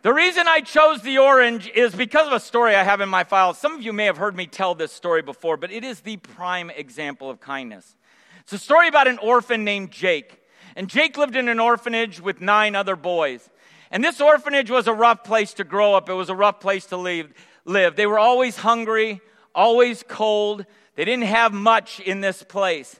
The 0.00 0.14
reason 0.14 0.48
I 0.48 0.60
chose 0.60 1.02
the 1.02 1.18
orange 1.18 1.68
is 1.68 1.94
because 1.94 2.26
of 2.26 2.32
a 2.32 2.40
story 2.40 2.74
I 2.74 2.82
have 2.82 3.02
in 3.02 3.10
my 3.10 3.24
file. 3.24 3.52
Some 3.52 3.74
of 3.74 3.82
you 3.82 3.92
may 3.92 4.06
have 4.06 4.16
heard 4.16 4.34
me 4.34 4.46
tell 4.46 4.74
this 4.74 4.90
story 4.90 5.20
before, 5.20 5.58
but 5.58 5.70
it 5.70 5.84
is 5.84 6.00
the 6.00 6.16
prime 6.16 6.70
example 6.70 7.28
of 7.28 7.38
kindness. 7.38 7.94
It's 8.40 8.54
a 8.54 8.58
story 8.58 8.88
about 8.88 9.06
an 9.06 9.18
orphan 9.18 9.64
named 9.64 9.90
Jake. 9.90 10.42
And 10.74 10.88
Jake 10.88 11.18
lived 11.18 11.36
in 11.36 11.50
an 11.50 11.60
orphanage 11.60 12.22
with 12.22 12.40
nine 12.40 12.74
other 12.74 12.96
boys. 12.96 13.50
And 13.90 14.02
this 14.02 14.18
orphanage 14.22 14.70
was 14.70 14.86
a 14.86 14.94
rough 14.94 15.22
place 15.22 15.52
to 15.54 15.64
grow 15.64 15.92
up. 15.92 16.08
It 16.08 16.14
was 16.14 16.30
a 16.30 16.34
rough 16.34 16.58
place 16.58 16.86
to 16.86 16.96
live. 16.96 17.34
live. 17.66 17.96
They 17.96 18.06
were 18.06 18.18
always 18.18 18.56
hungry, 18.56 19.20
always 19.54 20.02
cold. 20.08 20.64
They 20.96 21.04
didn't 21.04 21.26
have 21.26 21.52
much 21.52 22.00
in 22.00 22.22
this 22.22 22.42
place, 22.42 22.98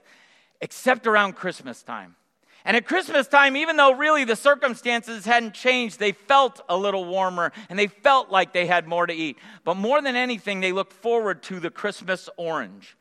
except 0.61 1.07
around 1.07 1.37
Christmas 1.37 1.83
time. 1.83 2.17
And 2.65 2.77
at 2.77 2.87
Christmas 2.87 3.27
time, 3.27 3.57
even 3.57 3.77
though 3.77 3.93
really 3.93 4.25
the 4.25 4.37
circumstances 4.37 5.25
hadn't 5.25 5.55
changed, 5.55 5.99
they 5.99 6.13
felt 6.13 6.61
a 6.69 6.77
little 6.77 7.07
warmer 7.07 7.53
and 7.69 7.79
they 7.79 7.87
felt 7.87 8.31
like 8.31 8.53
they 8.53 8.67
had 8.67 8.87
more 8.87 9.07
to 9.07 9.15
eat. 9.15 9.39
But 9.65 9.77
more 9.77 10.03
than 10.03 10.15
anything, 10.15 10.61
they 10.61 10.73
looked 10.73 10.93
forward 10.93 11.43
to 11.45 11.59
the 11.59 11.71
Christmas 11.71 12.29
orange. 12.37 12.97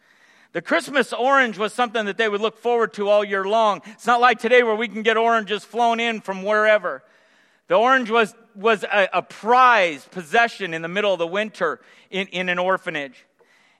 The 0.51 0.61
Christmas 0.61 1.13
orange 1.13 1.57
was 1.57 1.73
something 1.73 2.05
that 2.05 2.17
they 2.17 2.29
would 2.29 2.41
look 2.41 2.57
forward 2.57 2.93
to 2.93 3.09
all 3.09 3.23
year 3.23 3.45
long. 3.45 3.81
It's 3.85 4.07
not 4.07 4.21
like 4.21 4.39
today 4.39 4.63
where 4.63 4.75
we 4.75 4.87
can 4.87 5.03
get 5.03 5.17
oranges 5.17 5.63
flown 5.63 5.99
in 5.99 6.21
from 6.21 6.41
wherever. 6.41 7.03
The 7.67 7.75
orange 7.75 8.09
was, 8.09 8.33
was 8.55 8.83
a, 8.83 9.09
a 9.13 9.21
prized 9.21 10.09
possession 10.09 10.73
in 10.73 10.81
the 10.81 10.87
middle 10.87 11.13
of 11.13 11.19
the 11.19 11.27
winter 11.27 11.81
in, 12.09 12.27
in 12.27 12.49
an 12.49 12.57
orphanage. 12.57 13.25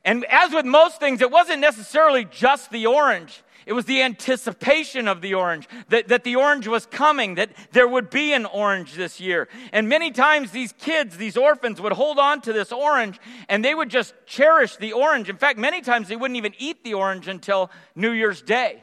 And 0.06 0.26
as 0.26 0.54
with 0.54 0.66
most 0.66 1.00
things, 1.00 1.22
it 1.22 1.32
wasn't 1.32 1.60
necessarily 1.60 2.26
just 2.26 2.70
the 2.70 2.86
orange. 2.86 3.44
It 3.70 3.74
was 3.74 3.86
the 3.86 4.02
anticipation 4.02 5.08
of 5.08 5.22
the 5.22 5.36
orange, 5.36 5.70
that, 5.90 6.08
that 6.08 6.24
the 6.24 6.38
orange 6.38 6.68
was 6.68 6.88
coming, 6.88 7.36
that 7.36 7.52
there 7.72 7.88
would 7.88 8.10
be 8.10 8.34
an 8.34 8.48
orange 8.48 8.96
this 8.96 9.20
year. 9.20 9.48
And 9.72 9.88
many 9.88 10.10
times 10.10 10.50
these 10.50 10.72
kids, 10.72 11.18
these 11.18 11.38
orphans, 11.38 11.80
would 11.80 11.92
hold 11.92 12.18
on 12.18 12.42
to 12.42 12.52
this 12.52 12.72
orange 12.72 13.20
and 13.48 13.64
they 13.64 13.76
would 13.76 13.90
just 13.90 14.16
cherish 14.26 14.78
the 14.78 14.94
orange. 14.94 15.30
In 15.30 15.38
fact, 15.38 15.60
many 15.60 15.82
times 15.82 16.08
they 16.08 16.16
wouldn't 16.16 16.38
even 16.38 16.56
eat 16.58 16.84
the 16.84 16.96
orange 16.96 17.28
until 17.28 17.70
New 17.94 18.10
Year's 18.10 18.42
Day. 18.42 18.82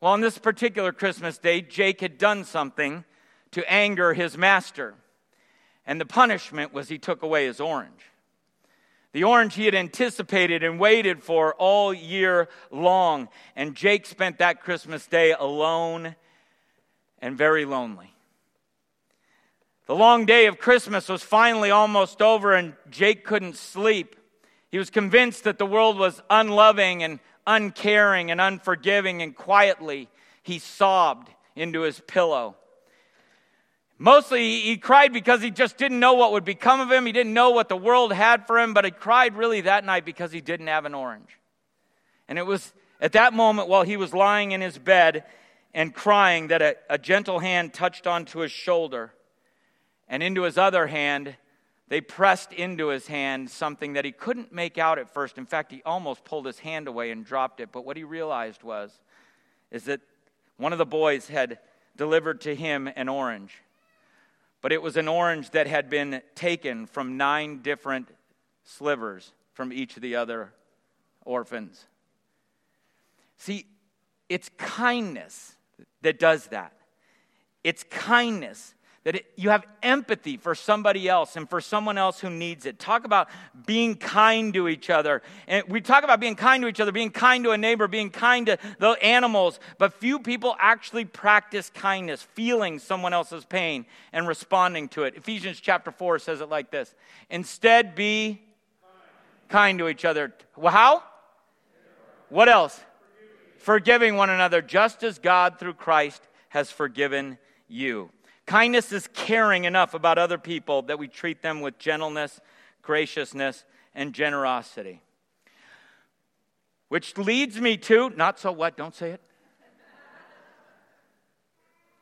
Well, 0.00 0.14
on 0.14 0.22
this 0.22 0.38
particular 0.38 0.90
Christmas 0.90 1.36
day, 1.36 1.60
Jake 1.60 2.00
had 2.00 2.16
done 2.16 2.44
something 2.44 3.04
to 3.50 3.70
anger 3.70 4.14
his 4.14 4.38
master. 4.38 4.94
And 5.84 6.00
the 6.00 6.06
punishment 6.06 6.72
was 6.72 6.88
he 6.88 6.96
took 6.96 7.22
away 7.22 7.44
his 7.44 7.60
orange. 7.60 8.10
The 9.16 9.24
orange 9.24 9.54
he 9.54 9.64
had 9.64 9.74
anticipated 9.74 10.62
and 10.62 10.78
waited 10.78 11.22
for 11.22 11.54
all 11.54 11.94
year 11.94 12.50
long. 12.70 13.30
And 13.56 13.74
Jake 13.74 14.04
spent 14.04 14.36
that 14.40 14.60
Christmas 14.60 15.06
day 15.06 15.32
alone 15.32 16.16
and 17.20 17.34
very 17.34 17.64
lonely. 17.64 18.14
The 19.86 19.94
long 19.94 20.26
day 20.26 20.44
of 20.44 20.58
Christmas 20.58 21.08
was 21.08 21.22
finally 21.22 21.70
almost 21.70 22.20
over, 22.20 22.52
and 22.52 22.74
Jake 22.90 23.24
couldn't 23.24 23.56
sleep. 23.56 24.16
He 24.70 24.76
was 24.76 24.90
convinced 24.90 25.44
that 25.44 25.56
the 25.56 25.64
world 25.64 25.98
was 25.98 26.22
unloving 26.28 27.02
and 27.02 27.18
uncaring 27.46 28.30
and 28.30 28.38
unforgiving, 28.38 29.22
and 29.22 29.34
quietly 29.34 30.10
he 30.42 30.58
sobbed 30.58 31.30
into 31.54 31.80
his 31.80 32.00
pillow. 32.00 32.54
Mostly 33.98 34.60
he 34.60 34.76
cried 34.76 35.12
because 35.12 35.40
he 35.40 35.50
just 35.50 35.78
didn't 35.78 36.00
know 36.00 36.14
what 36.14 36.32
would 36.32 36.44
become 36.44 36.80
of 36.80 36.90
him. 36.90 37.06
He 37.06 37.12
didn't 37.12 37.32
know 37.32 37.50
what 37.50 37.68
the 37.68 37.76
world 37.76 38.12
had 38.12 38.46
for 38.46 38.58
him, 38.58 38.74
but 38.74 38.84
he 38.84 38.90
cried 38.90 39.36
really 39.36 39.62
that 39.62 39.84
night 39.84 40.04
because 40.04 40.32
he 40.32 40.40
didn't 40.40 40.66
have 40.66 40.84
an 40.84 40.94
orange. 40.94 41.38
And 42.28 42.38
it 42.38 42.44
was 42.44 42.74
at 43.00 43.12
that 43.12 43.32
moment 43.32 43.68
while 43.68 43.84
he 43.84 43.96
was 43.96 44.12
lying 44.12 44.52
in 44.52 44.60
his 44.60 44.76
bed 44.76 45.24
and 45.72 45.94
crying 45.94 46.48
that 46.48 46.60
a, 46.60 46.76
a 46.90 46.98
gentle 46.98 47.38
hand 47.38 47.72
touched 47.72 48.06
onto 48.06 48.40
his 48.40 48.52
shoulder. 48.52 49.12
And 50.08 50.22
into 50.22 50.42
his 50.42 50.58
other 50.58 50.86
hand, 50.86 51.36
they 51.88 52.00
pressed 52.00 52.52
into 52.52 52.88
his 52.88 53.06
hand 53.06 53.50
something 53.50 53.94
that 53.94 54.04
he 54.04 54.12
couldn't 54.12 54.52
make 54.52 54.76
out 54.76 54.98
at 54.98 55.12
first. 55.12 55.38
In 55.38 55.46
fact, 55.46 55.72
he 55.72 55.82
almost 55.84 56.24
pulled 56.24 56.46
his 56.46 56.58
hand 56.58 56.86
away 56.86 57.10
and 57.10 57.24
dropped 57.24 57.60
it. 57.60 57.70
But 57.72 57.86
what 57.86 57.96
he 57.96 58.04
realized 58.04 58.62
was 58.62 58.92
is 59.70 59.84
that 59.84 60.00
one 60.58 60.72
of 60.72 60.78
the 60.78 60.86
boys 60.86 61.28
had 61.28 61.58
delivered 61.96 62.42
to 62.42 62.54
him 62.54 62.90
an 62.94 63.08
orange 63.08 63.62
but 64.66 64.72
it 64.72 64.82
was 64.82 64.96
an 64.96 65.06
orange 65.06 65.50
that 65.50 65.68
had 65.68 65.88
been 65.88 66.20
taken 66.34 66.86
from 66.86 67.16
nine 67.16 67.62
different 67.62 68.08
slivers 68.64 69.32
from 69.52 69.72
each 69.72 69.94
of 69.94 70.02
the 70.02 70.16
other 70.16 70.52
orphans. 71.24 71.84
See, 73.36 73.64
it's 74.28 74.50
kindness 74.58 75.54
that 76.02 76.18
does 76.18 76.48
that. 76.48 76.72
It's 77.62 77.84
kindness 77.84 78.74
that 79.06 79.24
you 79.36 79.50
have 79.50 79.64
empathy 79.84 80.36
for 80.36 80.52
somebody 80.52 81.08
else 81.08 81.36
and 81.36 81.48
for 81.48 81.60
someone 81.60 81.96
else 81.96 82.18
who 82.18 82.28
needs 82.28 82.66
it. 82.66 82.76
Talk 82.76 83.04
about 83.04 83.28
being 83.64 83.94
kind 83.94 84.52
to 84.54 84.66
each 84.66 84.90
other. 84.90 85.22
And 85.46 85.64
we 85.68 85.80
talk 85.80 86.02
about 86.02 86.18
being 86.18 86.34
kind 86.34 86.60
to 86.64 86.66
each 86.66 86.80
other, 86.80 86.90
being 86.90 87.12
kind 87.12 87.44
to 87.44 87.52
a 87.52 87.56
neighbor, 87.56 87.86
being 87.86 88.10
kind 88.10 88.46
to 88.46 88.58
the 88.80 88.90
animals, 89.00 89.60
but 89.78 89.94
few 89.94 90.18
people 90.18 90.56
actually 90.58 91.04
practice 91.04 91.70
kindness, 91.72 92.20
feeling 92.20 92.80
someone 92.80 93.12
else's 93.12 93.44
pain 93.44 93.86
and 94.12 94.26
responding 94.26 94.88
to 94.88 95.04
it. 95.04 95.14
Ephesians 95.14 95.60
chapter 95.60 95.92
4 95.92 96.18
says 96.18 96.40
it 96.40 96.48
like 96.48 96.72
this 96.72 96.92
Instead, 97.30 97.94
be 97.94 98.42
kind 99.48 99.78
to 99.78 99.86
each 99.86 100.04
other. 100.04 100.34
Well, 100.56 100.72
how? 100.72 101.04
What 102.28 102.48
else? 102.48 102.80
Forgiving 103.58 104.16
one 104.16 104.30
another, 104.30 104.62
just 104.62 105.04
as 105.04 105.20
God 105.20 105.60
through 105.60 105.74
Christ 105.74 106.26
has 106.48 106.72
forgiven 106.72 107.38
you. 107.68 108.10
Kindness 108.46 108.92
is 108.92 109.08
caring 109.12 109.64
enough 109.64 109.92
about 109.92 110.18
other 110.18 110.38
people 110.38 110.82
that 110.82 110.98
we 110.98 111.08
treat 111.08 111.42
them 111.42 111.60
with 111.60 111.78
gentleness, 111.78 112.40
graciousness, 112.80 113.64
and 113.94 114.12
generosity. 114.12 115.02
Which 116.88 117.18
leads 117.18 117.60
me 117.60 117.76
to, 117.78 118.10
not 118.10 118.38
so 118.38 118.52
what, 118.52 118.76
don't 118.76 118.94
say 118.94 119.10
it. 119.10 119.20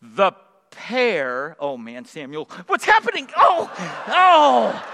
The 0.02 0.32
pear, 0.70 1.56
oh 1.58 1.78
man, 1.78 2.04
Samuel, 2.04 2.50
what's 2.66 2.84
happening? 2.84 3.30
Oh, 3.36 3.70
oh. 4.08 4.84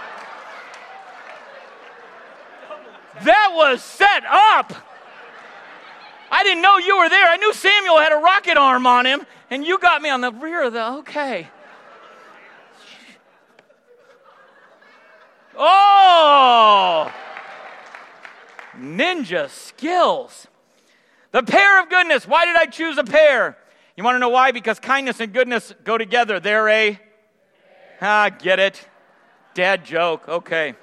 That 3.25 3.53
was 3.55 3.83
set 3.83 4.23
up. 4.25 4.73
I 6.31 6.45
didn't 6.45 6.63
know 6.63 6.79
you 6.79 6.99
were 6.99 7.09
there. 7.09 7.27
I 7.27 7.37
knew 7.37 7.53
Samuel 7.53 7.99
had 7.99 8.13
a 8.13 8.17
rocket 8.17 8.57
arm 8.57 8.87
on 8.87 9.05
him, 9.05 9.27
and 9.51 9.65
you 9.65 9.79
got 9.79 10.01
me 10.01 10.11
on 10.11 10.21
the 10.21 10.31
rear 10.31 10.65
of 10.65 10.73
the, 10.73 10.93
okay. 10.99 11.49
Oh! 15.57 17.13
Ninja 18.79 19.51
skills. 19.51 20.47
The 21.33 21.43
pear 21.43 21.83
of 21.83 21.91
goodness. 21.91 22.27
Why 22.27 22.47
did 22.47 22.57
I 22.57 22.67
choose 22.67 22.97
a 22.97 23.05
pear? 23.05 23.57
You 23.97 24.05
want 24.05 24.15
to 24.15 24.19
know 24.21 24.29
why? 24.29 24.53
Because 24.53 24.79
kindness 24.79 25.21
and 25.21 25.33
goodness 25.33 25.75
go 25.85 25.99
together. 25.99 26.41
They're 26.41 26.69
a. 26.69 26.99
Ah, 28.01 28.31
get 28.31 28.59
it. 28.59 28.89
Dad 29.55 29.85
joke. 29.85 30.29
Okay. 30.29 30.75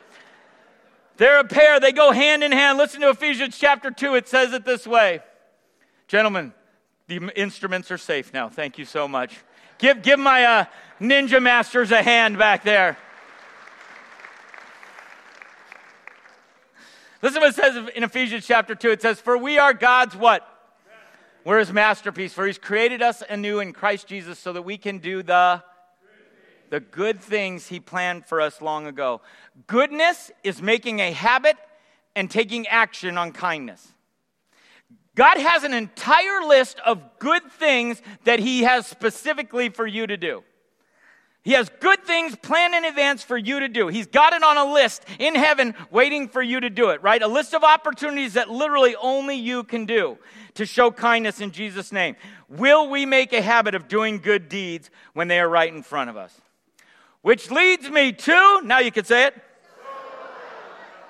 They're 1.15 1.39
a 1.39 1.47
pair. 1.47 1.79
They 1.79 1.91
go 1.91 2.12
hand 2.12 2.43
in 2.43 2.51
hand. 2.51 2.77
Listen 2.77 3.01
to 3.01 3.10
Ephesians 3.10 3.57
chapter 3.57 3.89
2. 3.89 4.15
It 4.15 4.27
says 4.27 4.53
it 4.53 4.65
this 4.65 4.86
way 4.86 5.21
Gentlemen, 6.08 6.54
the 7.08 7.17
instruments 7.36 7.91
are 7.91 7.98
safe 7.98 8.34
now. 8.34 8.50
Thank 8.50 8.78
you 8.78 8.86
so 8.86 9.08
much. 9.08 9.36
Give, 9.78 10.02
give 10.02 10.20
my 10.20 10.43
uh, 10.43 10.65
ninja 11.00 11.41
masters 11.41 11.91
a 11.91 12.02
hand 12.02 12.38
back 12.38 12.63
there. 12.63 12.98
Listen 17.22 17.41
what 17.41 17.50
it 17.50 17.56
says 17.56 17.89
in 17.96 18.04
Ephesians 18.04 18.46
chapter 18.46 18.76
2. 18.76 18.91
It 18.91 19.02
says, 19.02 19.20
For 19.20 19.38
we 19.38 19.58
are 19.58 19.74
God's 19.74 20.15
what? 20.15 20.48
We're 21.43 21.60
his 21.60 21.74
masterpiece. 21.74 22.34
For 22.34 22.46
he's 22.46 22.58
created 22.58 23.02
us 23.02 23.24
anew 23.28 23.60
in 23.60 23.74
Christ 23.74 24.08
Jesus 24.08 24.38
so 24.39 24.54
that 24.54 24.62
we 24.62 24.78
can 24.78 25.00
do 25.00 25.24
the 25.24 25.63
the 26.70 26.80
good 26.80 27.22
things 27.22 27.67
he 27.67 27.80
planned 27.80 28.26
for 28.26 28.41
us 28.41 28.62
long 28.62 28.88
ago. 28.88 29.22
Goodness 29.67 30.32
is 30.43 30.62
making 30.62 31.00
a 31.00 31.12
habit 31.12 31.56
and 32.15 32.30
taking 32.30 32.67
action 32.67 33.17
on 33.17 33.32
kindness. 33.32 33.93
God 35.17 35.39
has 35.39 35.63
an 35.63 35.73
entire 35.73 36.43
list 36.43 36.80
of 36.86 37.01
good 37.17 37.41
things 37.53 37.99
that 38.25 38.38
He 38.38 38.62
has 38.62 38.86
specifically 38.86 39.69
for 39.69 39.88
you 39.88 40.06
to 40.06 40.15
do. 40.15 40.43
He 41.41 41.53
has 41.53 41.71
good 41.80 42.03
things 42.03 42.36
planned 42.36 42.75
in 42.75 42.86
advance 42.86 43.23
for 43.23 43.36
you 43.36 43.62
to 43.62 43.67
do. 43.67 43.88
He's 43.88 44.06
got 44.06 44.34
it 44.34 44.43
on 44.43 44.58
a 44.58 44.71
list 44.71 45.06
in 45.17 45.34
heaven 45.34 45.73
waiting 45.89 46.27
for 46.27 46.41
you 46.41 46.60
to 46.60 46.69
do 46.69 46.89
it, 46.89 47.01
right? 47.01 47.21
A 47.23 47.27
list 47.27 47.56
of 47.56 47.63
opportunities 47.63 48.34
that 48.34 48.51
literally 48.51 48.95
only 48.97 49.36
you 49.36 49.63
can 49.63 49.86
do 49.86 50.19
to 50.53 50.67
show 50.67 50.91
kindness 50.91 51.41
in 51.41 51.49
Jesus' 51.49 51.91
name. 51.91 52.15
Will 52.47 52.88
we 52.88 53.08
make 53.08 53.34
a 53.34 53.41
habit 53.41 53.73
of 53.73 53.88
doing 53.88 54.19
good 54.19 54.49
deeds 54.49 54.91
when 55.13 55.27
they 55.27 55.39
are 55.39 55.49
right 55.49 55.73
in 55.73 55.82
front 55.82 56.12
of 56.12 56.17
us? 56.17 56.39
Which 57.23 57.49
leads 57.49 57.89
me 57.89 58.12
to, 58.12 58.62
now 58.63 58.80
you 58.80 58.91
can 58.91 59.06
say 59.06 59.25
it. 59.25 59.34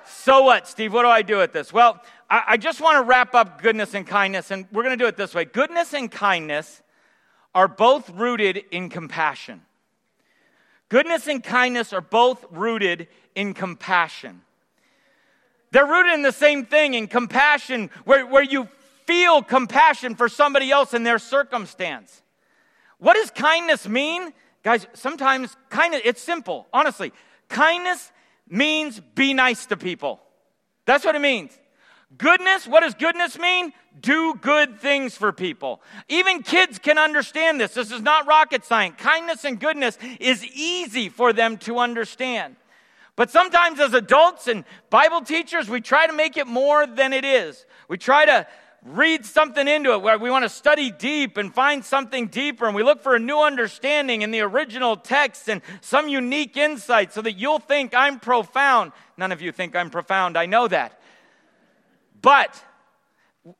So 0.06 0.42
what, 0.42 0.66
Steve? 0.66 0.94
What 0.94 1.02
do 1.02 1.08
I 1.08 1.22
do 1.22 1.38
with 1.38 1.52
this? 1.52 1.72
Well, 1.72 2.00
I, 2.30 2.42
I 2.48 2.56
just 2.56 2.80
want 2.80 2.98
to 2.98 3.08
wrap 3.08 3.34
up 3.34 3.62
goodness 3.62 3.94
and 3.94 4.06
kindness, 4.06 4.50
and 4.50 4.66
we're 4.72 4.82
going 4.82 4.96
to 4.96 5.02
do 5.02 5.08
it 5.08 5.16
this 5.16 5.34
way. 5.34 5.44
Goodness 5.44 5.94
and 5.94 6.10
kindness 6.10 6.82
are 7.54 7.68
both 7.68 8.10
rooted 8.10 8.64
in 8.70 8.88
compassion. 8.88 9.62
Goodness 10.88 11.26
and 11.26 11.42
kindness 11.42 11.92
are 11.92 12.00
both 12.00 12.44
rooted 12.50 13.08
in 13.34 13.54
compassion. 13.54 14.42
They're 15.70 15.86
rooted 15.86 16.14
in 16.14 16.22
the 16.22 16.32
same 16.32 16.64
thing, 16.64 16.94
in 16.94 17.08
compassion, 17.08 17.90
where, 18.04 18.26
where 18.26 18.42
you 18.42 18.68
feel 19.06 19.42
compassion 19.42 20.14
for 20.14 20.28
somebody 20.28 20.70
else 20.70 20.94
in 20.94 21.02
their 21.02 21.18
circumstance. 21.18 22.22
What 22.98 23.14
does 23.14 23.30
kindness 23.30 23.86
mean? 23.88 24.32
Guys, 24.62 24.86
sometimes 24.94 25.56
kindness, 25.68 26.02
it's 26.04 26.22
simple, 26.22 26.66
honestly. 26.72 27.12
Kindness 27.48 28.12
means 28.48 29.00
be 29.14 29.34
nice 29.34 29.66
to 29.66 29.76
people. 29.76 30.20
That's 30.84 31.04
what 31.04 31.14
it 31.14 31.20
means. 31.20 31.56
Goodness, 32.16 32.66
what 32.66 32.80
does 32.80 32.94
goodness 32.94 33.38
mean? 33.38 33.72
Do 34.00 34.34
good 34.34 34.80
things 34.80 35.14
for 35.14 35.30
people. 35.30 35.82
Even 36.08 36.42
kids 36.42 36.78
can 36.78 36.96
understand 36.96 37.60
this. 37.60 37.74
This 37.74 37.92
is 37.92 38.00
not 38.00 38.26
rocket 38.26 38.64
science. 38.64 38.96
Kindness 38.98 39.44
and 39.44 39.60
goodness 39.60 39.98
is 40.18 40.44
easy 40.46 41.10
for 41.10 41.32
them 41.32 41.58
to 41.58 41.78
understand. 41.78 42.56
But 43.14 43.30
sometimes, 43.30 43.80
as 43.80 43.94
adults 43.94 44.46
and 44.46 44.64
Bible 44.90 45.20
teachers, 45.20 45.68
we 45.68 45.80
try 45.80 46.06
to 46.06 46.12
make 46.12 46.36
it 46.36 46.46
more 46.46 46.86
than 46.86 47.12
it 47.12 47.24
is. 47.24 47.66
We 47.88 47.98
try 47.98 48.24
to 48.24 48.46
read 48.84 49.26
something 49.26 49.66
into 49.66 49.92
it 49.92 50.02
where 50.02 50.18
we 50.18 50.30
want 50.30 50.44
to 50.44 50.48
study 50.48 50.90
deep 50.90 51.36
and 51.36 51.52
find 51.52 51.84
something 51.84 52.28
deeper 52.28 52.64
and 52.64 52.76
we 52.76 52.82
look 52.82 53.02
for 53.02 53.16
a 53.16 53.18
new 53.18 53.40
understanding 53.40 54.22
in 54.22 54.30
the 54.30 54.40
original 54.40 54.96
text 54.96 55.48
and 55.48 55.62
some 55.80 56.08
unique 56.08 56.56
insight 56.56 57.12
so 57.12 57.20
that 57.20 57.32
you'll 57.32 57.58
think 57.58 57.92
I'm 57.92 58.20
profound. 58.20 58.92
None 59.16 59.32
of 59.32 59.42
you 59.42 59.50
think 59.50 59.74
I'm 59.74 59.90
profound, 59.90 60.38
I 60.38 60.46
know 60.46 60.68
that. 60.68 61.00
But 62.20 62.62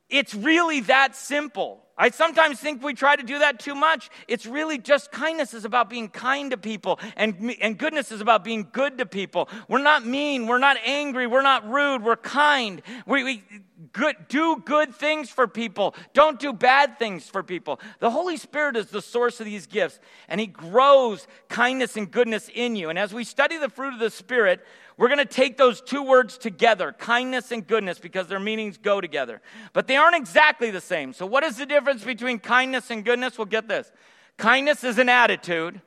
it's 0.09 0.35
really 0.35 0.81
that 0.81 1.15
simple. 1.15 1.83
I 1.99 2.11
sometimes 2.11 2.59
think 2.59 2.81
we 2.81 2.93
try 2.93 3.17
to 3.17 3.23
do 3.23 3.39
that 3.39 3.59
too 3.59 3.75
much. 3.75 4.09
It's 4.29 4.45
really 4.45 4.77
just 4.77 5.11
kindness 5.11 5.53
is 5.53 5.65
about 5.65 5.89
being 5.89 6.07
kind 6.07 6.51
to 6.51 6.57
people, 6.57 6.97
and, 7.17 7.53
and 7.59 7.77
goodness 7.77 8.09
is 8.13 8.21
about 8.21 8.45
being 8.45 8.69
good 8.71 8.99
to 8.99 9.05
people. 9.05 9.49
We're 9.67 9.83
not 9.83 10.05
mean, 10.05 10.47
we're 10.47 10.59
not 10.59 10.77
angry, 10.85 11.27
we're 11.27 11.41
not 11.41 11.69
rude, 11.69 12.01
we're 12.01 12.15
kind. 12.15 12.81
We, 13.05 13.25
we 13.25 13.43
good, 13.91 14.15
do 14.29 14.61
good 14.63 14.95
things 14.95 15.29
for 15.29 15.45
people, 15.45 15.93
don't 16.13 16.39
do 16.39 16.53
bad 16.53 16.97
things 16.97 17.27
for 17.27 17.43
people. 17.43 17.81
The 17.99 18.11
Holy 18.11 18.37
Spirit 18.37 18.77
is 18.77 18.87
the 18.87 19.01
source 19.01 19.41
of 19.41 19.45
these 19.45 19.67
gifts, 19.67 19.99
and 20.29 20.39
He 20.39 20.47
grows 20.47 21.27
kindness 21.49 21.97
and 21.97 22.09
goodness 22.09 22.49
in 22.53 22.77
you. 22.77 22.89
And 22.89 22.97
as 22.97 23.13
we 23.13 23.25
study 23.25 23.57
the 23.57 23.69
fruit 23.69 23.93
of 23.93 23.99
the 23.99 24.09
Spirit, 24.09 24.65
we're 24.99 25.07
going 25.07 25.19
to 25.19 25.25
take 25.25 25.55
those 25.55 25.79
two 25.79 26.03
words 26.03 26.37
together, 26.37 26.91
kindness 26.91 27.53
and 27.53 27.65
goodness, 27.65 27.99
because 27.99 28.27
their 28.27 28.39
meanings 28.39 28.77
go 28.77 28.99
together. 28.99 29.41
But 29.71 29.87
they 29.87 29.95
aren't 29.95 30.17
exactly 30.17 30.71
the 30.71 30.81
same. 30.81 31.13
So, 31.13 31.25
what 31.25 31.45
is 31.45 31.55
the 31.55 31.65
difference 31.65 32.03
between 32.03 32.37
kindness 32.37 32.91
and 32.91 33.05
goodness? 33.05 33.37
Well, 33.37 33.45
get 33.45 33.69
this 33.69 33.93
kindness 34.35 34.83
is 34.83 34.97
an 34.97 35.07
attitude, 35.07 35.79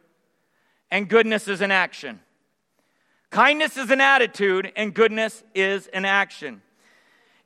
and 0.90 1.11
goodness 1.11 1.46
is 1.46 1.61
an 1.61 1.70
action. 1.70 2.20
Kindness 3.29 3.77
is 3.77 3.90
an 3.90 4.01
attitude, 4.01 4.72
and 4.77 4.94
goodness 4.94 5.44
is 5.55 5.88
an 5.88 6.07
action. 6.07 6.62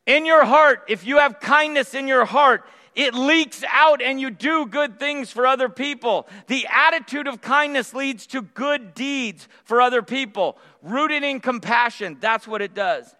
In 0.06 0.24
your 0.24 0.44
heart, 0.44 0.84
if 0.86 1.04
you 1.04 1.18
have 1.18 1.40
kindness 1.40 1.94
in 1.94 2.06
your 2.06 2.26
heart, 2.26 2.62
it 2.96 3.14
leaks 3.14 3.62
out 3.70 4.00
and 4.00 4.18
you 4.18 4.30
do 4.30 4.66
good 4.66 4.98
things 4.98 5.30
for 5.30 5.46
other 5.46 5.68
people. 5.68 6.26
The 6.46 6.66
attitude 6.66 7.28
of 7.28 7.42
kindness 7.42 7.92
leads 7.92 8.26
to 8.28 8.40
good 8.40 8.94
deeds 8.94 9.46
for 9.64 9.82
other 9.82 10.02
people, 10.02 10.56
rooted 10.82 11.22
in 11.22 11.40
compassion. 11.40 12.16
That's 12.18 12.48
what 12.48 12.62
it 12.62 12.74
does. 12.74 13.14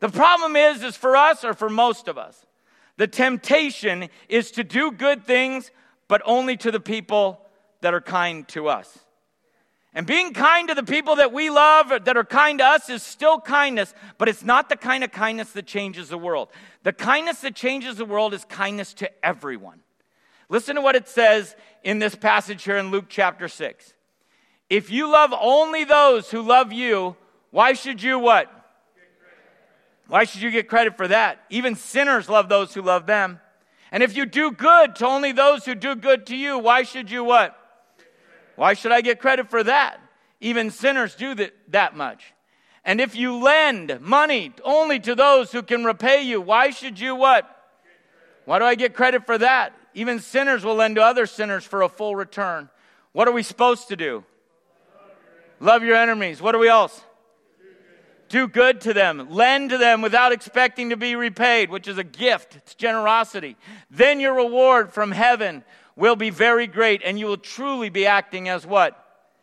The 0.00 0.10
problem 0.10 0.54
is, 0.54 0.82
is 0.82 0.96
for 0.96 1.16
us 1.16 1.42
or 1.44 1.54
for 1.54 1.70
most 1.70 2.06
of 2.06 2.18
us, 2.18 2.44
the 2.98 3.06
temptation 3.06 4.10
is 4.28 4.50
to 4.52 4.62
do 4.62 4.92
good 4.92 5.24
things, 5.24 5.70
but 6.08 6.20
only 6.26 6.58
to 6.58 6.70
the 6.70 6.80
people 6.80 7.40
that 7.80 7.94
are 7.94 8.02
kind 8.02 8.46
to 8.48 8.68
us. 8.68 9.05
And 9.96 10.06
being 10.06 10.34
kind 10.34 10.68
to 10.68 10.74
the 10.74 10.82
people 10.82 11.16
that 11.16 11.32
we 11.32 11.48
love, 11.48 11.88
that 11.88 12.18
are 12.18 12.24
kind 12.24 12.58
to 12.58 12.64
us, 12.66 12.90
is 12.90 13.02
still 13.02 13.40
kindness, 13.40 13.94
but 14.18 14.28
it's 14.28 14.44
not 14.44 14.68
the 14.68 14.76
kind 14.76 15.02
of 15.02 15.10
kindness 15.10 15.52
that 15.52 15.66
changes 15.66 16.10
the 16.10 16.18
world. 16.18 16.50
The 16.82 16.92
kindness 16.92 17.40
that 17.40 17.54
changes 17.54 17.96
the 17.96 18.04
world 18.04 18.34
is 18.34 18.44
kindness 18.44 18.92
to 18.94 19.10
everyone. 19.24 19.80
Listen 20.50 20.76
to 20.76 20.82
what 20.82 20.96
it 20.96 21.08
says 21.08 21.56
in 21.82 21.98
this 21.98 22.14
passage 22.14 22.62
here 22.62 22.76
in 22.76 22.90
Luke 22.90 23.06
chapter 23.08 23.48
6. 23.48 23.94
If 24.68 24.90
you 24.90 25.10
love 25.10 25.32
only 25.40 25.84
those 25.84 26.30
who 26.30 26.42
love 26.42 26.74
you, 26.74 27.16
why 27.50 27.72
should 27.72 28.02
you 28.02 28.18
what? 28.18 28.52
Why 30.08 30.24
should 30.24 30.42
you 30.42 30.50
get 30.50 30.68
credit 30.68 30.98
for 30.98 31.08
that? 31.08 31.40
Even 31.48 31.74
sinners 31.74 32.28
love 32.28 32.50
those 32.50 32.74
who 32.74 32.82
love 32.82 33.06
them. 33.06 33.40
And 33.90 34.02
if 34.02 34.14
you 34.14 34.26
do 34.26 34.50
good 34.50 34.94
to 34.96 35.06
only 35.06 35.32
those 35.32 35.64
who 35.64 35.74
do 35.74 35.96
good 35.96 36.26
to 36.26 36.36
you, 36.36 36.58
why 36.58 36.82
should 36.82 37.10
you 37.10 37.24
what? 37.24 37.58
Why 38.56 38.74
should 38.74 38.92
I 38.92 39.00
get 39.00 39.20
credit 39.20 39.48
for 39.48 39.62
that? 39.62 40.00
Even 40.40 40.70
sinners 40.70 41.14
do 41.14 41.34
that, 41.34 41.54
that 41.68 41.96
much. 41.96 42.34
And 42.84 43.00
if 43.00 43.16
you 43.16 43.38
lend 43.38 44.00
money 44.00 44.52
only 44.64 45.00
to 45.00 45.14
those 45.14 45.52
who 45.52 45.62
can 45.62 45.84
repay 45.84 46.22
you, 46.22 46.40
why 46.40 46.70
should 46.70 46.98
you 46.98 47.14
what? 47.14 47.50
Why 48.44 48.58
do 48.58 48.64
I 48.64 48.74
get 48.74 48.94
credit 48.94 49.26
for 49.26 49.38
that? 49.38 49.72
Even 49.94 50.20
sinners 50.20 50.64
will 50.64 50.76
lend 50.76 50.96
to 50.96 51.02
other 51.02 51.26
sinners 51.26 51.64
for 51.64 51.82
a 51.82 51.88
full 51.88 52.14
return. 52.14 52.68
What 53.12 53.28
are 53.28 53.32
we 53.32 53.42
supposed 53.42 53.88
to 53.88 53.96
do? 53.96 54.24
Love 55.58 55.82
your 55.82 55.96
enemies. 55.96 56.40
What 56.40 56.54
are 56.54 56.58
we 56.58 56.68
else? 56.68 57.02
Do 58.28 58.46
good 58.46 58.80
to 58.82 58.92
them. 58.92 59.28
Lend 59.30 59.70
to 59.70 59.78
them 59.78 60.02
without 60.02 60.32
expecting 60.32 60.90
to 60.90 60.96
be 60.96 61.16
repaid, 61.16 61.70
which 61.70 61.88
is 61.88 61.96
a 61.96 62.04
gift. 62.04 62.56
It's 62.56 62.74
generosity. 62.74 63.56
Then 63.90 64.20
your 64.20 64.34
reward 64.34 64.92
from 64.92 65.12
heaven 65.12 65.64
will 65.96 66.16
be 66.16 66.30
very 66.30 66.66
great, 66.66 67.02
and 67.04 67.18
you 67.18 67.26
will 67.26 67.38
truly 67.38 67.88
be 67.88 68.06
acting 68.06 68.48
as 68.48 68.66
what? 68.66 68.92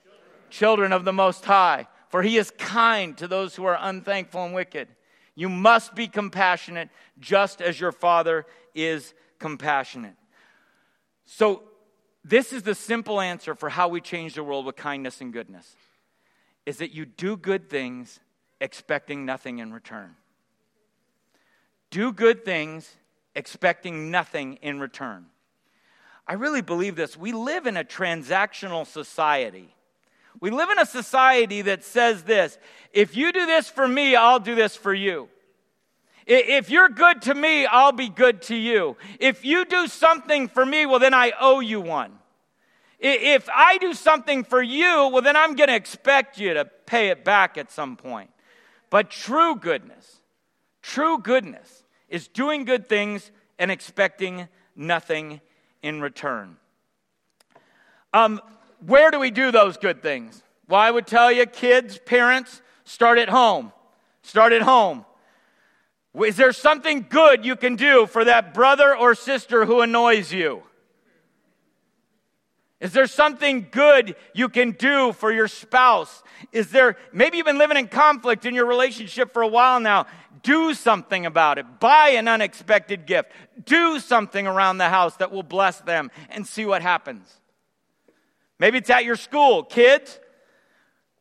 Children, 0.04 0.50
Children 0.50 0.94
of 0.94 1.04
the 1.04 1.14
Most 1.14 1.44
High. 1.44 1.88
For 2.10 2.22
he 2.22 2.38
is 2.38 2.52
kind 2.52 3.18
to 3.18 3.28
those 3.28 3.56
who 3.56 3.66
are 3.66 3.78
unthankful 3.82 4.46
and 4.46 4.54
wicked. 4.54 4.88
You 5.36 5.50
must 5.50 5.96
be 5.96 6.08
compassionate, 6.08 6.90
just 7.20 7.60
as 7.62 7.80
your 7.80 7.92
Father 7.92 8.46
is 8.76 9.16
compassionate. 9.40 10.16
So, 11.26 11.64
this 12.24 12.54
is 12.54 12.64
the 12.64 12.76
simple 12.76 13.20
answer 13.20 13.56
for 13.56 13.70
how 13.70 13.90
we 13.90 14.00
change 14.00 14.36
the 14.36 14.44
world 14.44 14.66
with 14.66 14.78
kindness 14.78 15.20
and 15.20 15.34
goodness 15.34 15.76
is 16.66 16.78
that 16.78 16.92
you 16.92 17.06
do 17.06 17.36
good 17.36 17.70
things 17.70 18.20
expecting 18.62 19.26
nothing 19.26 19.60
in 19.60 19.74
return. 19.74 20.16
Do 21.90 22.14
good 22.14 22.46
things 22.46 22.96
expecting 23.36 24.10
nothing 24.10 24.58
in 24.62 24.80
return. 24.80 25.26
I 26.28 26.34
really 26.34 26.62
believe 26.62 26.96
this. 26.96 27.18
We 27.18 27.32
live 27.32 27.68
in 27.68 27.78
a 27.78 27.84
transactional 27.84 28.88
society. 28.88 29.74
We 30.40 30.50
live 30.50 30.70
in 30.70 30.80
a 30.80 30.86
society 30.86 31.62
that 31.64 31.84
says 31.84 32.24
this 32.24 32.58
if 32.92 33.16
you 33.16 33.32
do 33.32 33.46
this 33.46 33.70
for 33.70 33.88
me, 33.88 34.16
I'll 34.16 34.40
do 34.40 34.56
this 34.56 34.76
for 34.76 34.94
you. 34.94 35.30
If 36.26 36.70
you're 36.70 36.90
good 36.90 37.24
to 37.24 37.34
me, 37.34 37.66
I'll 37.66 37.92
be 37.92 38.08
good 38.08 38.44
to 38.44 38.56
you. 38.56 38.96
If 39.20 39.44
you 39.44 39.66
do 39.66 39.88
something 39.88 40.48
for 40.48 40.66
me, 40.66 40.86
well, 40.86 41.00
then 41.00 41.14
I 41.14 41.34
owe 41.38 41.60
you 41.60 41.82
one. 41.82 42.14
If 43.00 43.50
I 43.54 43.78
do 43.80 43.94
something 43.94 44.46
for 44.46 44.62
you, 44.62 45.10
well, 45.12 45.22
then 45.22 45.36
I'm 45.36 45.56
going 45.56 45.68
to 45.68 45.76
expect 45.76 46.38
you 46.38 46.54
to 46.54 46.64
pay 46.86 47.10
it 47.10 47.26
back 47.26 47.58
at 47.58 47.70
some 47.70 47.98
point. 47.98 48.30
But 48.90 49.10
true 49.10 49.58
goodness, 49.58 50.22
true 50.82 51.20
goodness 51.20 51.84
is 52.08 52.30
doing 52.30 52.64
good 52.64 52.88
things 52.88 53.32
and 53.60 53.70
expecting 53.70 54.48
nothing 54.78 55.42
in 55.84 56.02
return. 56.02 56.58
Um, 58.14 58.42
where 58.86 59.12
do 59.12 59.20
we 59.20 59.30
do 59.30 59.52
those 59.52 59.78
good 59.78 60.02
things? 60.02 60.42
Well, 60.68 60.80
I 60.80 60.90
would 60.90 61.06
tell 61.06 61.32
you, 61.32 61.46
kids, 61.46 62.00
parents, 62.00 62.62
start 62.86 63.20
at 63.20 63.30
home. 63.30 63.72
Start 64.24 64.54
at 64.54 64.62
home. 64.62 65.06
Is 66.26 66.38
there 66.38 66.54
something 66.54 67.06
good 67.10 67.46
you 67.46 67.56
can 67.56 67.76
do 67.76 68.08
for 68.08 68.24
that 68.24 68.54
brother 68.54 68.96
or 68.96 69.14
sister 69.16 69.66
who 69.66 69.82
annoys 69.82 70.32
you? 70.32 70.64
Is 72.84 72.92
there 72.92 73.08
something 73.08 73.70
good 73.72 74.18
you 74.34 74.50
can 74.50 74.72
do 74.72 75.14
for 75.14 75.32
your 75.32 75.48
spouse? 75.48 76.22
Is 76.52 76.70
there, 76.70 76.98
maybe 77.14 77.38
you've 77.38 77.46
been 77.46 77.58
living 77.58 77.78
in 77.78 77.88
conflict 77.88 78.46
in 78.46 78.54
your 78.54 78.66
relationship 78.66 79.32
for 79.32 79.42
a 79.42 79.48
while 79.48 79.80
now. 79.80 80.06
Do 80.42 80.74
something 80.74 81.26
about 81.26 81.58
it. 81.58 81.80
Buy 81.80 82.10
an 82.10 82.28
unexpected 82.28 83.06
gift. 83.06 83.32
Do 83.64 84.02
something 84.02 84.46
around 84.46 84.80
the 84.80 84.90
house 84.90 85.16
that 85.16 85.32
will 85.32 85.44
bless 85.44 85.80
them 85.80 86.12
and 86.30 86.46
see 86.46 86.66
what 86.66 86.82
happens. 86.82 87.34
Maybe 88.60 88.80
it's 88.80 88.90
at 88.90 89.06
your 89.06 89.16
school. 89.16 89.64
Kids, 89.64 90.20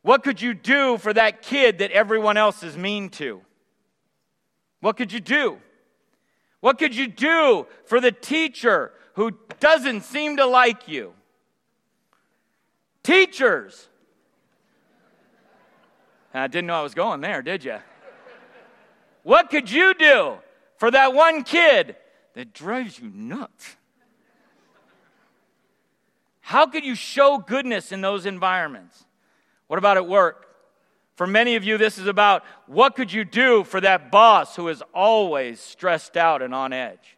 what 0.01 0.21
could 0.21 0.41
you 0.41 0.53
do 0.53 0.97
for 0.97 1.13
that 1.13 1.41
kid 1.41 1.77
that 1.77 1.91
everyone 1.91 2.35
else 2.35 2.61
is 2.63 2.75
mean 2.75 3.07
to? 3.11 3.39
What 4.81 4.97
could 4.97 5.13
you 5.13 5.21
do? 5.21 5.59
What 6.59 6.77
could 6.77 6.93
you 6.93 7.07
do 7.07 7.67
for 7.85 8.01
the 8.01 8.11
teacher 8.11 8.91
who 9.13 9.31
doesn't 9.61 10.01
seem 10.01 10.35
to 10.35 10.45
like 10.45 10.89
you? 10.89 11.13
Teachers. 13.03 13.89
I 16.33 16.47
didn't 16.47 16.67
know 16.67 16.79
I 16.79 16.81
was 16.81 16.95
going 16.95 17.21
there, 17.21 17.41
did 17.41 17.63
you? 17.63 17.77
What 19.21 19.49
could 19.49 19.69
you 19.69 19.93
do 19.93 20.37
for 20.77 20.89
that 20.89 21.13
one 21.13 21.43
kid 21.43 21.95
that 22.33 22.53
drives 22.53 22.99
you 22.99 23.11
nuts? 23.13 23.75
How 26.41 26.65
could 26.65 26.83
you 26.83 26.95
show 26.95 27.37
goodness 27.37 27.91
in 27.91 28.01
those 28.01 28.25
environments? 28.25 29.05
What 29.67 29.77
about 29.77 29.97
at 29.97 30.07
work? 30.07 30.47
For 31.15 31.27
many 31.27 31.55
of 31.55 31.63
you, 31.63 31.77
this 31.77 31.97
is 31.97 32.07
about 32.07 32.43
what 32.65 32.95
could 32.95 33.13
you 33.13 33.23
do 33.23 33.63
for 33.63 33.79
that 33.79 34.11
boss 34.11 34.55
who 34.55 34.67
is 34.67 34.81
always 34.93 35.59
stressed 35.59 36.17
out 36.17 36.41
and 36.41 36.53
on 36.53 36.73
edge? 36.73 37.17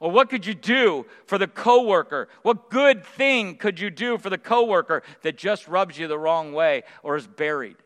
Well, 0.00 0.12
what 0.12 0.30
could 0.30 0.46
you 0.46 0.54
do 0.54 1.06
for 1.26 1.38
the 1.38 1.48
coworker? 1.48 2.28
What 2.42 2.70
good 2.70 3.04
thing 3.04 3.56
could 3.56 3.80
you 3.80 3.90
do 3.90 4.16
for 4.16 4.30
the 4.30 4.38
coworker 4.38 5.02
that 5.22 5.36
just 5.36 5.66
rubs 5.66 5.98
you 5.98 6.06
the 6.06 6.18
wrong 6.18 6.52
way 6.52 6.84
or 7.02 7.16
is 7.16 7.26
buried? 7.26 7.76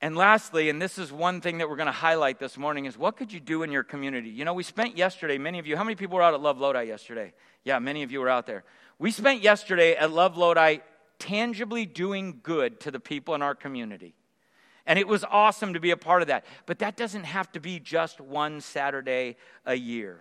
And 0.00 0.16
lastly, 0.16 0.68
and 0.68 0.82
this 0.82 0.98
is 0.98 1.10
one 1.10 1.40
thing 1.40 1.58
that 1.58 1.68
we're 1.68 1.76
going 1.76 1.86
to 1.86 1.92
highlight 1.92 2.38
this 2.38 2.58
morning, 2.58 2.84
is 2.84 2.98
what 2.98 3.16
could 3.16 3.32
you 3.32 3.40
do 3.40 3.62
in 3.62 3.72
your 3.72 3.82
community? 3.82 4.28
You 4.28 4.44
know, 4.44 4.52
we 4.52 4.62
spent 4.62 4.98
yesterday, 4.98 5.38
many 5.38 5.58
of 5.58 5.66
you, 5.66 5.76
how 5.76 5.82
many 5.82 5.94
people 5.96 6.16
were 6.16 6.22
out 6.22 6.34
at 6.34 6.42
Love 6.42 6.58
Lodi 6.58 6.84
yesterday? 6.84 7.32
Yeah, 7.64 7.78
many 7.78 8.02
of 8.02 8.12
you 8.12 8.20
were 8.20 8.28
out 8.28 8.46
there. 8.46 8.64
We 8.98 9.10
spent 9.10 9.40
yesterday 9.40 9.96
at 9.96 10.12
Love 10.12 10.36
Lodi 10.36 10.78
tangibly 11.18 11.86
doing 11.86 12.40
good 12.42 12.80
to 12.80 12.90
the 12.90 13.00
people 13.00 13.34
in 13.34 13.40
our 13.40 13.54
community. 13.54 14.14
And 14.86 14.98
it 14.98 15.08
was 15.08 15.24
awesome 15.24 15.74
to 15.74 15.80
be 15.80 15.90
a 15.90 15.96
part 15.96 16.22
of 16.22 16.28
that. 16.28 16.44
But 16.66 16.78
that 16.80 16.96
doesn't 16.96 17.24
have 17.24 17.50
to 17.52 17.60
be 17.60 17.78
just 17.78 18.20
one 18.20 18.60
Saturday 18.60 19.36
a 19.64 19.74
year. 19.74 20.20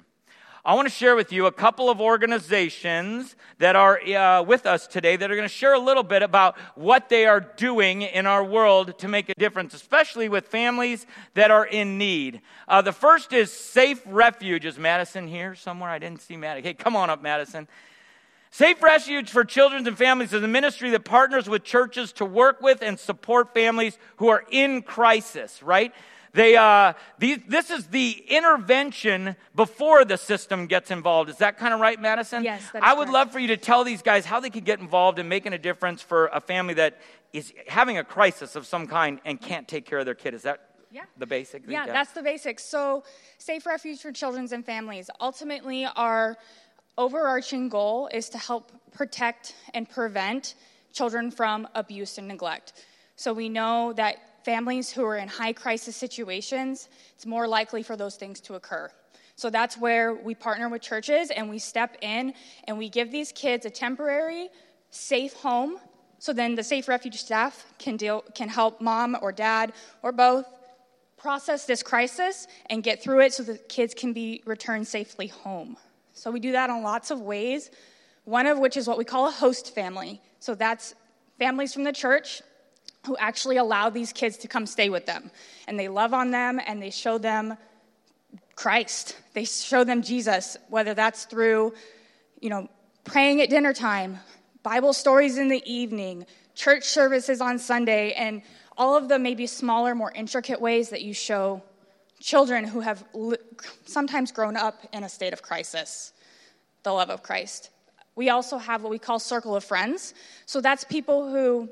I 0.65 0.75
want 0.75 0.87
to 0.87 0.93
share 0.93 1.17
with 1.17 1.33
you 1.33 1.45
a 1.45 1.51
couple 1.51 1.89
of 1.89 1.99
organizations 1.99 3.35
that 3.57 3.75
are 3.75 3.99
uh, 4.01 4.43
with 4.43 4.65
us 4.65 4.87
today 4.87 5.17
that 5.17 5.29
are 5.29 5.35
going 5.35 5.47
to 5.47 5.53
share 5.53 5.73
a 5.73 5.79
little 5.79 6.03
bit 6.03 6.23
about 6.23 6.57
what 6.75 7.09
they 7.09 7.25
are 7.25 7.41
doing 7.41 8.03
in 8.03 8.25
our 8.25 8.45
world 8.45 8.97
to 8.99 9.09
make 9.09 9.27
a 9.27 9.33
difference, 9.33 9.73
especially 9.73 10.29
with 10.29 10.47
families 10.47 11.05
that 11.33 11.51
are 11.51 11.65
in 11.65 11.97
need. 11.97 12.39
Uh, 12.65 12.81
the 12.81 12.93
first 12.93 13.33
is 13.33 13.51
Safe 13.51 14.01
Refuge. 14.05 14.63
Is 14.63 14.79
Madison 14.79 15.27
here 15.27 15.53
somewhere? 15.53 15.89
I 15.89 15.99
didn't 15.99 16.21
see 16.21 16.37
Madison. 16.37 16.63
Hey, 16.63 16.73
come 16.73 16.95
on 16.95 17.09
up, 17.09 17.21
Madison. 17.21 17.67
Safe 18.53 18.83
Refuge 18.83 19.31
for 19.31 19.43
Children 19.43 19.87
and 19.87 19.97
Families 19.97 20.31
is 20.31 20.43
a 20.43 20.47
ministry 20.47 20.91
that 20.91 21.03
partners 21.03 21.49
with 21.49 21.63
churches 21.63 22.11
to 22.13 22.23
work 22.23 22.61
with 22.61 22.83
and 22.83 22.99
support 22.99 23.51
families 23.51 23.97
who 24.17 24.27
are 24.27 24.43
in 24.51 24.83
crisis, 24.83 25.63
right? 25.63 25.91
They, 26.33 26.55
uh, 26.55 26.93
these, 27.17 27.39
this 27.47 27.71
is 27.71 27.87
the 27.87 28.11
intervention 28.27 29.37
before 29.55 30.05
the 30.05 30.17
system 30.17 30.67
gets 30.67 30.91
involved. 30.91 31.31
Is 31.31 31.37
that 31.37 31.57
kind 31.57 31.73
of 31.73 31.79
right, 31.79 31.99
Madison? 31.99 32.43
Yes. 32.43 32.61
I 32.79 32.93
would 32.93 33.05
correct. 33.05 33.13
love 33.13 33.31
for 33.31 33.39
you 33.39 33.47
to 33.47 33.57
tell 33.57 33.83
these 33.83 34.03
guys 34.03 34.23
how 34.23 34.39
they 34.39 34.51
could 34.51 34.65
get 34.65 34.79
involved 34.79 35.17
in 35.17 35.27
making 35.27 35.53
a 35.53 35.57
difference 35.57 36.03
for 36.03 36.27
a 36.27 36.39
family 36.39 36.75
that 36.75 37.01
is 37.33 37.51
having 37.67 37.97
a 37.97 38.03
crisis 38.03 38.55
of 38.55 38.67
some 38.67 38.85
kind 38.85 39.19
and 39.25 39.41
can't 39.41 39.67
take 39.67 39.87
care 39.87 39.97
of 39.97 40.05
their 40.05 40.13
kid. 40.13 40.35
Is 40.35 40.43
that 40.43 40.69
yeah. 40.91 41.05
the 41.17 41.25
basic? 41.25 41.63
Yeah, 41.67 41.87
that's 41.87 42.11
the 42.11 42.21
basics. 42.21 42.63
So, 42.63 43.03
Safe 43.39 43.65
Refuge 43.65 43.99
for 43.99 44.11
Children 44.11 44.47
and 44.51 44.63
Families. 44.63 45.09
Ultimately, 45.19 45.85
our 45.85 46.37
overarching 46.97 47.69
goal 47.69 48.09
is 48.13 48.29
to 48.29 48.37
help 48.37 48.71
protect 48.91 49.55
and 49.73 49.89
prevent 49.89 50.55
children 50.91 51.31
from 51.31 51.67
abuse 51.75 52.17
and 52.17 52.27
neglect. 52.27 52.73
So, 53.15 53.33
we 53.33 53.49
know 53.49 53.93
that 53.93 54.43
families 54.43 54.91
who 54.91 55.05
are 55.05 55.17
in 55.17 55.27
high 55.27 55.53
crisis 55.53 55.95
situations, 55.95 56.89
it's 57.15 57.25
more 57.25 57.47
likely 57.47 57.83
for 57.83 57.95
those 57.95 58.15
things 58.15 58.39
to 58.41 58.55
occur. 58.55 58.89
So 59.35 59.49
that's 59.49 59.77
where 59.77 60.13
we 60.13 60.35
partner 60.35 60.69
with 60.69 60.81
churches 60.81 61.31
and 61.31 61.49
we 61.49 61.59
step 61.59 61.97
in 62.01 62.33
and 62.65 62.77
we 62.77 62.89
give 62.89 63.11
these 63.11 63.31
kids 63.31 63.65
a 63.65 63.69
temporary, 63.69 64.49
safe 64.91 65.33
home. 65.33 65.79
So 66.19 66.33
then 66.33 66.55
the 66.55 66.63
Safe 66.63 66.87
Refuge 66.87 67.19
staff 67.19 67.65
can, 67.79 67.97
deal, 67.97 68.23
can 68.35 68.47
help 68.47 68.79
mom 68.79 69.17
or 69.21 69.31
dad 69.31 69.73
or 70.03 70.11
both 70.11 70.45
process 71.17 71.65
this 71.65 71.81
crisis 71.81 72.47
and 72.69 72.83
get 72.83 73.01
through 73.01 73.21
it 73.21 73.33
so 73.33 73.43
the 73.43 73.57
kids 73.57 73.93
can 73.93 74.13
be 74.13 74.43
returned 74.45 74.87
safely 74.87 75.27
home. 75.27 75.77
So 76.13 76.31
we 76.31 76.39
do 76.39 76.53
that 76.53 76.69
in 76.69 76.83
lots 76.83 77.11
of 77.11 77.21
ways, 77.21 77.71
one 78.23 78.45
of 78.45 78.59
which 78.59 78.77
is 78.77 78.87
what 78.87 78.97
we 78.97 79.03
call 79.03 79.27
a 79.27 79.31
host 79.31 79.73
family. 79.75 80.21
So 80.39 80.55
that's 80.55 80.95
families 81.37 81.73
from 81.73 81.83
the 81.83 81.91
church 81.91 82.41
who 83.05 83.17
actually 83.17 83.57
allow 83.57 83.89
these 83.89 84.13
kids 84.13 84.37
to 84.37 84.47
come 84.47 84.65
stay 84.65 84.89
with 84.89 85.05
them. 85.05 85.29
And 85.67 85.77
they 85.77 85.89
love 85.89 86.13
on 86.13 86.31
them 86.31 86.61
and 86.65 86.81
they 86.81 86.91
show 86.91 87.17
them 87.17 87.57
Christ. 88.55 89.17
They 89.33 89.45
show 89.45 89.83
them 89.83 90.01
Jesus, 90.01 90.55
whether 90.69 90.93
that's 90.93 91.25
through, 91.25 91.73
you 92.39 92.49
know, 92.49 92.69
praying 93.03 93.41
at 93.41 93.49
dinner 93.49 93.73
time, 93.73 94.19
Bible 94.61 94.93
stories 94.93 95.37
in 95.37 95.49
the 95.49 95.61
evening, 95.69 96.25
church 96.55 96.85
services 96.85 97.41
on 97.41 97.59
Sunday, 97.59 98.13
and 98.13 98.41
all 98.77 98.95
of 98.95 99.09
the 99.09 99.19
maybe 99.19 99.47
smaller, 99.47 99.93
more 99.93 100.11
intricate 100.13 100.61
ways 100.61 100.89
that 100.89 101.01
you 101.01 101.13
show 101.13 101.61
children 102.23 102.63
who 102.63 102.79
have 102.79 103.03
li- 103.13 103.37
sometimes 103.85 104.31
grown 104.31 104.55
up 104.55 104.79
in 104.93 105.03
a 105.03 105.09
state 105.09 105.33
of 105.33 105.41
crisis 105.41 106.13
the 106.83 106.91
love 106.91 107.09
of 107.09 107.21
Christ. 107.21 107.69
We 108.15 108.29
also 108.29 108.57
have 108.57 108.81
what 108.81 108.89
we 108.89 108.99
call 108.99 109.19
Circle 109.19 109.55
of 109.55 109.63
Friends. 109.63 110.13
So 110.45 110.61
that's 110.61 110.83
people 110.83 111.29
who 111.29 111.69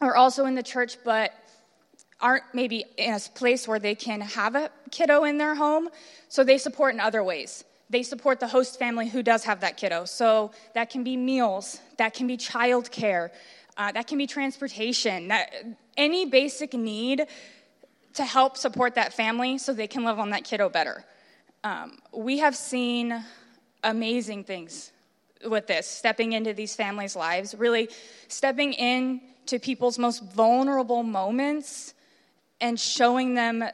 are 0.00 0.16
also 0.16 0.46
in 0.46 0.54
the 0.54 0.62
church 0.62 0.96
but 1.04 1.32
aren't 2.20 2.44
maybe 2.52 2.84
in 2.96 3.14
a 3.14 3.20
place 3.34 3.66
where 3.66 3.78
they 3.78 3.94
can 3.94 4.20
have 4.20 4.54
a 4.54 4.70
kiddo 4.90 5.24
in 5.24 5.38
their 5.38 5.56
home, 5.56 5.88
so 6.28 6.44
they 6.44 6.58
support 6.58 6.94
in 6.94 7.00
other 7.00 7.24
ways. 7.24 7.64
They 7.90 8.04
support 8.04 8.38
the 8.38 8.46
host 8.46 8.78
family 8.78 9.08
who 9.08 9.22
does 9.22 9.44
have 9.44 9.60
that 9.60 9.76
kiddo. 9.76 10.04
So 10.04 10.52
that 10.74 10.90
can 10.90 11.02
be 11.02 11.16
meals, 11.16 11.80
that 11.98 12.14
can 12.14 12.26
be 12.28 12.36
childcare, 12.36 13.30
uh, 13.76 13.90
that 13.92 14.06
can 14.06 14.18
be 14.18 14.26
transportation, 14.26 15.28
that, 15.28 15.52
any 15.96 16.24
basic 16.26 16.72
need 16.74 17.26
to 18.14 18.24
help 18.24 18.56
support 18.56 18.94
that 18.94 19.12
family 19.12 19.58
so 19.58 19.72
they 19.72 19.86
can 19.86 20.04
live 20.04 20.18
on 20.18 20.30
that 20.30 20.44
kiddo 20.44 20.68
better. 20.68 21.04
Um, 21.64 21.98
we 22.12 22.38
have 22.38 22.56
seen 22.56 23.24
amazing 23.82 24.44
things 24.44 24.92
with 25.48 25.66
this, 25.66 25.86
stepping 25.86 26.32
into 26.32 26.52
these 26.52 26.74
families' 26.74 27.16
lives, 27.16 27.54
really 27.54 27.88
stepping 28.28 28.72
in 28.74 29.20
to 29.46 29.58
people's 29.58 29.98
most 29.98 30.22
vulnerable 30.32 31.02
moments 31.02 31.94
and 32.60 32.78
showing 32.78 33.34
them 33.34 33.64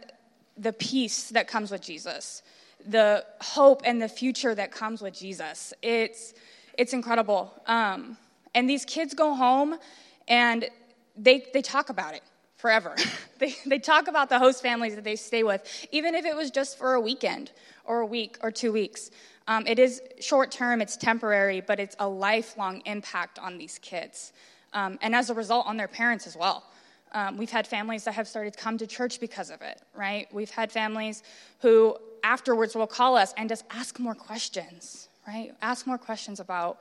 the 0.57 0.73
peace 0.73 1.29
that 1.31 1.47
comes 1.47 1.71
with 1.71 1.83
Jesus, 1.83 2.43
the 2.87 3.25
hope 3.41 3.83
and 3.85 4.01
the 4.01 4.09
future 4.09 4.55
that 4.55 4.73
comes 4.73 5.03
with 5.03 5.15
Jesus. 5.15 5.75
It's, 5.83 6.33
it's 6.77 6.93
incredible. 6.93 7.53
Um, 7.67 8.17
and 8.55 8.69
these 8.69 8.85
kids 8.85 9.15
go 9.15 9.35
home 9.35 9.79
and 10.27 10.69
they, 11.17 11.47
they 11.53 11.63
talk 11.63 11.91
about 11.91 12.15
it 12.15 12.23
forever. 12.59 12.95
they, 13.39 13.57
they 13.65 13.79
talk 13.79 14.07
about 14.07 14.29
the 14.29 14.39
host 14.39 14.63
families 14.63 14.95
that 14.95 15.05
they 15.05 15.17
stay 15.17 15.43
with, 15.43 15.89
even 15.91 16.15
if 16.15 16.27
it 16.27 16.37
was 16.37 16.51
just 16.51 16.77
for 16.77 16.95
a 16.95 17.01
weekend 17.01 17.51
or 17.85 18.01
a 18.01 18.07
week 18.07 18.37
or 18.43 18.51
two 18.51 18.73
weeks. 18.73 19.11
Um, 19.47 19.67
it 19.67 19.79
is 19.79 20.03
short 20.21 20.51
term, 20.51 20.83
it's 20.83 20.99
temporary, 20.99 21.63
but 21.63 21.81
it's 21.81 21.97
a 21.99 22.07
lifelong 22.07 22.83
impact 22.85 23.39
on 23.39 23.57
these 23.57 23.79
kids 23.79 24.35
um, 24.73 24.99
and 25.03 25.15
as 25.15 25.31
a 25.31 25.35
result, 25.35 25.67
on 25.67 25.77
their 25.77 25.89
parents 25.89 26.27
as 26.27 26.37
well. 26.37 26.65
Um, 27.13 27.39
we've 27.39 27.51
had 27.51 27.67
families 27.67 28.05
that 28.05 28.13
have 28.13 28.29
started 28.29 28.53
to 28.53 28.59
come 28.59 28.77
to 28.79 28.87
church 28.87 29.19
because 29.19 29.51
of 29.51 29.63
it, 29.63 29.81
right? 29.95 30.29
We've 30.33 30.51
had 30.51 30.71
families 30.71 31.23
who 31.61 31.97
afterwards 32.23 32.75
will 32.75 32.87
call 32.87 33.17
us 33.17 33.33
and 33.37 33.49
just 33.49 33.65
ask 33.71 33.99
more 33.99 34.15
questions, 34.15 35.09
right? 35.27 35.55
Ask 35.63 35.87
more 35.87 35.97
questions 35.97 36.39
about 36.39 36.81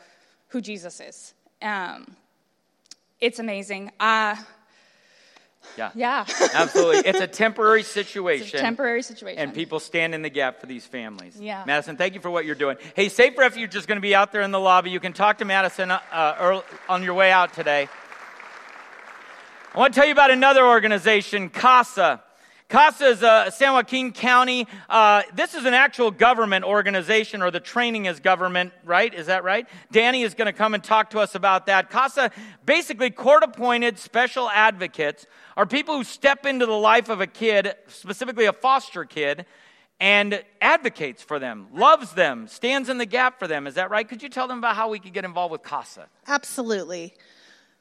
who 0.49 0.59
Jesus 0.59 0.99
is. 0.99 1.33
Um, 1.61 2.15
it's 3.21 3.39
amazing. 3.39 3.91
Uh, 3.99 4.35
yeah. 5.77 5.91
Yeah. 5.95 6.25
Absolutely. 6.53 7.09
It's 7.09 7.19
a 7.19 7.27
temporary 7.43 7.83
situation. 7.83 8.57
A 8.57 8.61
temporary 8.61 9.01
situation. 9.01 9.39
And 9.39 9.53
people 9.53 9.79
stand 9.79 10.15
in 10.15 10.21
the 10.21 10.29
gap 10.29 10.59
for 10.59 10.65
these 10.65 10.85
families. 10.85 11.39
Yeah. 11.39 11.63
Madison, 11.65 11.97
thank 11.97 12.13
you 12.13 12.21
for 12.21 12.29
what 12.29 12.45
you're 12.45 12.55
doing. 12.55 12.77
Hey, 12.95 13.09
Safe 13.09 13.37
Refuge 13.37 13.75
is 13.75 13.85
going 13.85 13.97
to 13.97 14.01
be 14.01 14.15
out 14.15 14.31
there 14.31 14.41
in 14.41 14.51
the 14.51 14.59
lobby. 14.59 14.89
You 14.89 14.99
can 14.99 15.13
talk 15.13 15.39
to 15.39 15.45
Madison 15.45 15.91
uh, 15.91 16.35
early, 16.39 16.63
on 16.89 17.03
your 17.03 17.13
way 17.13 17.31
out 17.31 17.53
today. 17.53 17.87
I 19.73 19.79
want 19.79 19.93
to 19.93 19.99
tell 19.99 20.07
you 20.07 20.13
about 20.13 20.31
another 20.31 20.65
organization, 20.65 21.49
CASA. 21.49 22.23
CASA 22.69 23.05
is 23.05 23.23
a 23.23 23.49
San 23.49 23.71
Joaquin 23.71 24.11
County. 24.11 24.67
Uh, 24.89 25.21
this 25.33 25.53
is 25.53 25.63
an 25.63 25.73
actual 25.73 26.11
government 26.11 26.65
organization, 26.65 27.41
or 27.41 27.49
the 27.49 27.61
training 27.61 28.07
is 28.07 28.19
government, 28.19 28.73
right? 28.83 29.13
Is 29.13 29.27
that 29.27 29.45
right? 29.45 29.65
Danny 29.89 30.23
is 30.23 30.33
going 30.33 30.47
to 30.47 30.53
come 30.53 30.73
and 30.73 30.83
talk 30.83 31.11
to 31.11 31.19
us 31.19 31.33
about 31.33 31.67
that. 31.67 31.89
CASA, 31.89 32.29
basically, 32.65 33.09
court 33.09 33.43
appointed 33.43 33.97
special 33.97 34.49
advocates 34.49 35.25
are 35.55 35.65
people 35.65 35.95
who 35.95 36.03
step 36.03 36.45
into 36.45 36.65
the 36.65 36.73
life 36.73 37.07
of 37.07 37.21
a 37.21 37.27
kid, 37.27 37.73
specifically 37.87 38.45
a 38.45 38.53
foster 38.53 39.05
kid, 39.05 39.45
and 40.01 40.43
advocates 40.61 41.23
for 41.23 41.39
them, 41.39 41.67
loves 41.73 42.13
them, 42.13 42.49
stands 42.49 42.89
in 42.89 42.97
the 42.97 43.05
gap 43.05 43.39
for 43.39 43.47
them. 43.47 43.65
Is 43.65 43.75
that 43.75 43.89
right? 43.89 44.07
Could 44.07 44.21
you 44.21 44.29
tell 44.29 44.47
them 44.47 44.57
about 44.57 44.75
how 44.75 44.89
we 44.89 44.99
could 44.99 45.13
get 45.13 45.23
involved 45.23 45.53
with 45.53 45.63
CASA? 45.63 46.07
Absolutely. 46.27 47.13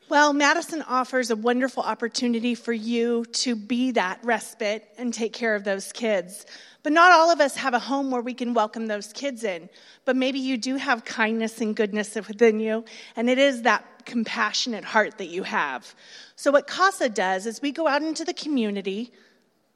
Well, 0.09 0.33
Madison 0.33 0.83
offers 0.83 1.31
a 1.33 1.37
wonderful 1.37 1.83
opportunity 1.83 2.55
for 2.55 2.73
you 2.73 3.25
to 3.25 3.57
be 3.57 3.91
that 3.93 4.21
respite 4.23 4.87
and 4.99 5.13
take 5.13 5.33
care 5.33 5.57
of 5.57 5.65
those 5.65 5.91
kids. 5.93 6.47
But 6.85 6.93
not 6.93 7.11
all 7.11 7.33
of 7.33 7.41
us 7.41 7.57
have 7.57 7.75
a 7.75 7.81
home 7.81 8.13
where 8.13 8.23
we 8.23 8.33
can 8.33 8.55
welcome 8.55 8.87
those 8.87 9.13
kids 9.13 9.43
in. 9.43 9.69
But 10.05 10.15
maybe 10.15 10.39
you 10.39 10.59
do 10.59 10.77
have 10.77 11.05
kindness 11.05 11.61
and 11.61 11.75
goodness 11.75 12.15
within 12.15 12.61
you, 12.61 12.85
and 13.17 13.29
it 13.29 13.39
is 13.39 13.63
that 13.63 13.85
compassionate 14.05 14.85
heart 14.85 15.19
that 15.19 15.27
you 15.27 15.43
have. 15.43 15.93
So, 16.37 16.53
what 16.53 16.69
CASA 16.69 17.09
does 17.09 17.47
is 17.47 17.61
we 17.61 17.73
go 17.73 17.89
out 17.89 18.03
into 18.03 18.25
the 18.25 18.35
community. 18.35 19.13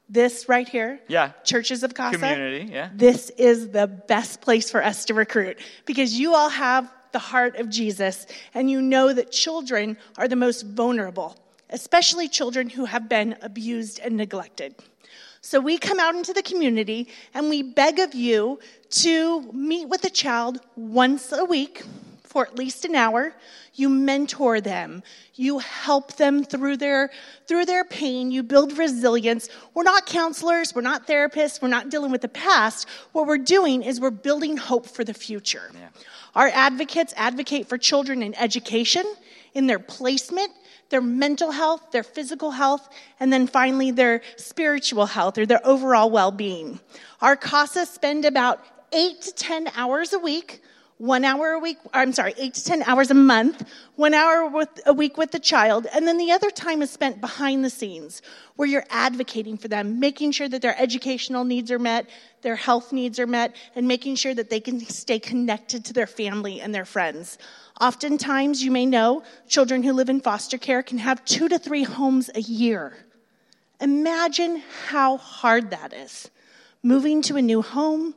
This 0.07 0.49
right 0.49 0.67
here, 0.67 0.99
yeah, 1.07 1.31
churches 1.43 1.83
of 1.83 1.93
CASA, 1.93 2.19
community, 2.19 2.71
yeah. 2.71 2.89
This 2.93 3.29
is 3.31 3.69
the 3.69 3.87
best 3.87 4.41
place 4.41 4.69
for 4.69 4.83
us 4.83 5.05
to 5.05 5.13
recruit 5.13 5.57
because 5.85 6.13
you 6.13 6.35
all 6.35 6.49
have 6.49 6.89
the 7.11 7.19
heart 7.19 7.55
of 7.57 7.69
Jesus, 7.69 8.25
and 8.53 8.69
you 8.69 8.81
know 8.81 9.13
that 9.13 9.31
children 9.31 9.97
are 10.17 10.27
the 10.27 10.35
most 10.35 10.63
vulnerable, 10.63 11.37
especially 11.69 12.27
children 12.27 12.69
who 12.69 12.85
have 12.85 13.09
been 13.09 13.35
abused 13.41 13.99
and 13.99 14.17
neglected. 14.17 14.75
So 15.41 15.59
we 15.59 15.77
come 15.79 15.99
out 15.99 16.15
into 16.15 16.33
the 16.33 16.43
community 16.43 17.07
and 17.33 17.49
we 17.49 17.63
beg 17.63 17.99
of 17.99 18.13
you 18.13 18.59
to 18.91 19.41
meet 19.51 19.89
with 19.89 20.03
a 20.03 20.09
child 20.09 20.59
once 20.75 21.31
a 21.31 21.45
week 21.45 21.83
for 22.31 22.47
at 22.47 22.57
least 22.57 22.85
an 22.85 22.95
hour. 22.95 23.33
You 23.73 23.89
mentor 23.89 24.61
them. 24.61 25.03
You 25.35 25.59
help 25.59 26.13
them 26.15 26.45
through 26.45 26.77
their, 26.77 27.11
through 27.45 27.65
their 27.65 27.83
pain. 27.83 28.31
You 28.31 28.41
build 28.41 28.77
resilience. 28.77 29.49
We're 29.73 29.83
not 29.83 30.05
counselors. 30.05 30.73
We're 30.73 30.81
not 30.81 31.07
therapists. 31.07 31.61
We're 31.61 31.67
not 31.67 31.89
dealing 31.89 32.09
with 32.09 32.21
the 32.21 32.29
past. 32.29 32.87
What 33.11 33.27
we're 33.27 33.37
doing 33.37 33.83
is 33.83 33.99
we're 33.99 34.11
building 34.11 34.55
hope 34.55 34.87
for 34.87 35.03
the 35.03 35.13
future. 35.13 35.71
Yeah. 35.73 35.89
Our 36.33 36.47
advocates 36.47 37.13
advocate 37.17 37.67
for 37.67 37.77
children 37.77 38.23
in 38.23 38.33
education, 38.35 39.03
in 39.53 39.67
their 39.67 39.79
placement, 39.79 40.51
their 40.87 41.01
mental 41.01 41.51
health, 41.51 41.91
their 41.91 42.03
physical 42.03 42.51
health, 42.51 42.87
and 43.19 43.31
then 43.31 43.45
finally 43.45 43.91
their 43.91 44.21
spiritual 44.37 45.05
health 45.05 45.37
or 45.37 45.45
their 45.45 45.65
overall 45.67 46.09
well 46.09 46.31
being. 46.31 46.79
Our 47.19 47.35
CASA 47.35 47.87
spend 47.87 48.23
about 48.23 48.63
eight 48.93 49.21
to 49.23 49.33
10 49.33 49.69
hours 49.75 50.13
a 50.13 50.19
week 50.19 50.61
one 51.01 51.25
hour 51.25 51.53
a 51.53 51.57
week, 51.59 51.79
I'm 51.95 52.13
sorry, 52.13 52.35
eight 52.37 52.53
to 52.53 52.63
10 52.63 52.83
hours 52.83 53.09
a 53.09 53.15
month, 53.15 53.67
one 53.95 54.13
hour 54.13 54.47
with, 54.47 54.69
a 54.85 54.93
week 54.93 55.17
with 55.17 55.31
the 55.31 55.39
child, 55.39 55.87
and 55.95 56.07
then 56.07 56.19
the 56.19 56.31
other 56.31 56.51
time 56.51 56.83
is 56.83 56.91
spent 56.91 57.19
behind 57.19 57.65
the 57.65 57.71
scenes 57.71 58.21
where 58.55 58.67
you're 58.67 58.85
advocating 58.91 59.57
for 59.57 59.67
them, 59.67 59.99
making 59.99 60.31
sure 60.31 60.47
that 60.47 60.61
their 60.61 60.79
educational 60.79 61.43
needs 61.43 61.71
are 61.71 61.79
met, 61.79 62.07
their 62.43 62.55
health 62.55 62.93
needs 62.93 63.19
are 63.19 63.25
met, 63.25 63.55
and 63.75 63.87
making 63.87 64.13
sure 64.13 64.35
that 64.35 64.51
they 64.51 64.59
can 64.59 64.79
stay 64.79 65.17
connected 65.17 65.83
to 65.85 65.91
their 65.91 66.05
family 66.05 66.61
and 66.61 66.73
their 66.73 66.85
friends. 66.85 67.39
Oftentimes, 67.79 68.63
you 68.63 68.69
may 68.69 68.85
know, 68.85 69.23
children 69.47 69.81
who 69.81 69.93
live 69.93 70.09
in 70.09 70.21
foster 70.21 70.59
care 70.59 70.83
can 70.83 70.99
have 70.99 71.25
two 71.25 71.49
to 71.49 71.57
three 71.57 71.83
homes 71.83 72.29
a 72.35 72.41
year. 72.41 72.93
Imagine 73.79 74.61
how 74.85 75.17
hard 75.17 75.71
that 75.71 75.93
is. 75.93 76.29
Moving 76.83 77.23
to 77.23 77.37
a 77.37 77.41
new 77.41 77.63
home, 77.63 78.13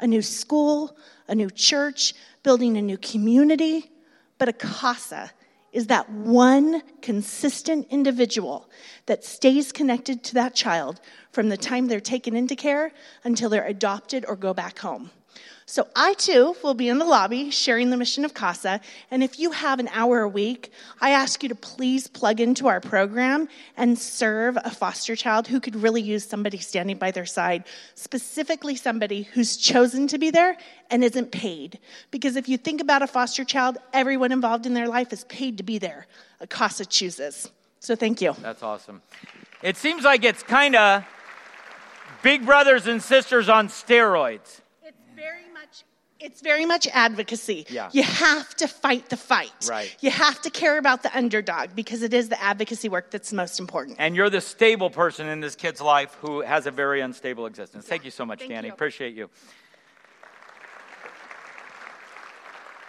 a 0.00 0.08
new 0.08 0.20
school, 0.20 0.96
a 1.28 1.34
new 1.34 1.50
church, 1.50 2.14
building 2.42 2.76
a 2.76 2.82
new 2.82 2.98
community. 2.98 3.90
But 4.38 4.48
a 4.48 4.52
CASA 4.52 5.30
is 5.72 5.88
that 5.88 6.08
one 6.08 6.82
consistent 7.02 7.86
individual 7.90 8.70
that 9.06 9.24
stays 9.24 9.72
connected 9.72 10.22
to 10.22 10.34
that 10.34 10.54
child 10.54 11.00
from 11.32 11.48
the 11.48 11.56
time 11.56 11.88
they're 11.88 12.00
taken 12.00 12.36
into 12.36 12.54
care 12.54 12.92
until 13.24 13.50
they're 13.50 13.66
adopted 13.66 14.24
or 14.26 14.36
go 14.36 14.54
back 14.54 14.78
home. 14.78 15.10
So 15.66 15.88
I 15.96 16.12
too 16.14 16.54
will 16.62 16.74
be 16.74 16.88
in 16.88 16.98
the 16.98 17.06
lobby 17.06 17.50
sharing 17.50 17.88
the 17.88 17.96
mission 17.96 18.24
of 18.24 18.34
CASA. 18.34 18.80
And 19.10 19.24
if 19.24 19.38
you 19.38 19.50
have 19.50 19.80
an 19.80 19.88
hour 19.88 20.20
a 20.20 20.28
week, 20.28 20.70
I 21.00 21.10
ask 21.10 21.42
you 21.42 21.48
to 21.48 21.54
please 21.54 22.06
plug 22.06 22.38
into 22.38 22.68
our 22.68 22.80
program 22.80 23.48
and 23.76 23.98
serve 23.98 24.58
a 24.62 24.70
foster 24.70 25.16
child 25.16 25.48
who 25.48 25.60
could 25.60 25.76
really 25.76 26.02
use 26.02 26.24
somebody 26.24 26.58
standing 26.58 26.98
by 26.98 27.12
their 27.12 27.24
side, 27.24 27.64
specifically 27.94 28.76
somebody 28.76 29.22
who's 29.22 29.56
chosen 29.56 30.06
to 30.08 30.18
be 30.18 30.30
there 30.30 30.58
and 30.90 31.02
isn't 31.02 31.32
paid. 31.32 31.78
Because 32.10 32.36
if 32.36 32.46
you 32.46 32.58
think 32.58 32.82
about 32.82 33.00
a 33.00 33.06
foster 33.06 33.44
child, 33.44 33.78
everyone 33.94 34.32
involved 34.32 34.66
in 34.66 34.74
their 34.74 34.88
life 34.88 35.14
is 35.14 35.24
paid 35.24 35.56
to 35.56 35.64
be 35.64 35.78
there. 35.78 36.06
A 36.40 36.46
CASA 36.46 36.86
chooses. 36.86 37.50
So 37.80 37.96
thank 37.96 38.20
you. 38.20 38.34
That's 38.42 38.62
awesome. 38.62 39.00
It 39.62 39.78
seems 39.78 40.04
like 40.04 40.24
it's 40.24 40.42
kind 40.42 40.76
of 40.76 41.04
big 42.22 42.44
brothers 42.44 42.86
and 42.86 43.02
sisters 43.02 43.48
on 43.48 43.68
steroids 43.68 44.60
it's 46.24 46.40
very 46.40 46.64
much 46.64 46.88
advocacy. 46.88 47.66
Yeah. 47.68 47.90
You 47.92 48.02
have 48.02 48.54
to 48.56 48.66
fight 48.66 49.10
the 49.10 49.16
fight. 49.16 49.68
Right. 49.68 49.94
You 50.00 50.10
have 50.10 50.40
to 50.42 50.50
care 50.50 50.78
about 50.78 51.02
the 51.02 51.14
underdog 51.14 51.74
because 51.74 52.02
it 52.02 52.14
is 52.14 52.30
the 52.30 52.42
advocacy 52.42 52.88
work 52.88 53.10
that's 53.10 53.30
most 53.30 53.60
important. 53.60 53.96
And 54.00 54.16
you're 54.16 54.30
the 54.30 54.40
stable 54.40 54.88
person 54.88 55.28
in 55.28 55.40
this 55.40 55.54
kid's 55.54 55.82
life 55.82 56.16
who 56.22 56.40
has 56.40 56.66
a 56.66 56.70
very 56.70 57.02
unstable 57.02 57.44
existence. 57.44 57.84
Thank 57.86 58.06
you 58.06 58.10
so 58.10 58.24
much, 58.24 58.38
Thank 58.38 58.52
Danny. 58.52 58.68
You. 58.68 58.72
Appreciate 58.72 59.14
you. 59.14 59.28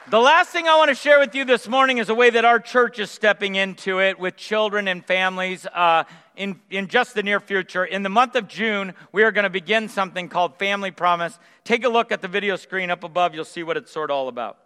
The 0.10 0.20
last 0.20 0.52
thing 0.52 0.68
I 0.68 0.78
want 0.78 0.90
to 0.90 0.96
share 0.96 1.20
with 1.20 1.36
you 1.36 1.44
this 1.44 1.68
morning 1.68 1.98
is 1.98 2.10
a 2.10 2.16
way 2.16 2.30
that 2.30 2.46
our 2.46 2.60
church 2.60 3.00
is 3.00 3.12
stepping 3.12 3.56
into 3.56 4.00
it 4.00 4.18
with 4.18 4.38
children 4.38 4.88
and 4.88 5.04
families 5.04 5.66
uh, 5.66 6.06
in, 6.38 6.60
in 6.70 6.88
just 6.88 7.16
the 7.16 7.24
near 7.24 7.40
future. 7.40 7.86
In 7.86 8.04
the 8.04 8.10
month 8.10 8.36
of 8.36 8.48
June, 8.48 8.94
we 9.12 9.24
are 9.24 9.32
going 9.32 9.44
to 9.44 9.50
begin 9.50 9.90
something 9.90 10.30
called 10.30 10.58
Family 10.58 10.92
Promise. 10.92 11.38
Take 11.64 11.84
a 11.84 11.90
look 11.90 12.12
at 12.12 12.22
the 12.22 12.28
video 12.28 12.56
screen 12.56 12.92
up 12.92 13.04
above. 13.04 13.34
You'll 13.34 13.46
see 13.46 13.64
what 13.64 13.78
it's 13.78 13.92
sort 13.92 14.12
of 14.12 14.16
all 14.16 14.28
about. 14.28 14.58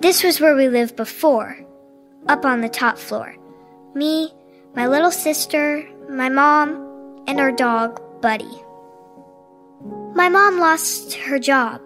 This 0.00 0.22
was 0.22 0.40
where 0.40 0.54
we 0.54 0.68
lived 0.68 0.96
before, 0.96 1.58
up 2.28 2.44
on 2.44 2.60
the 2.60 2.68
top 2.68 2.98
floor. 2.98 3.34
Me, 3.94 4.32
my 4.74 4.86
little 4.86 5.10
sister, 5.10 5.88
my 6.08 6.28
mom, 6.28 7.24
and 7.26 7.40
our 7.40 7.52
dog, 7.52 8.00
Buddy. 8.20 8.62
My 10.14 10.28
mom 10.28 10.58
lost 10.58 11.14
her 11.14 11.38
job 11.38 11.80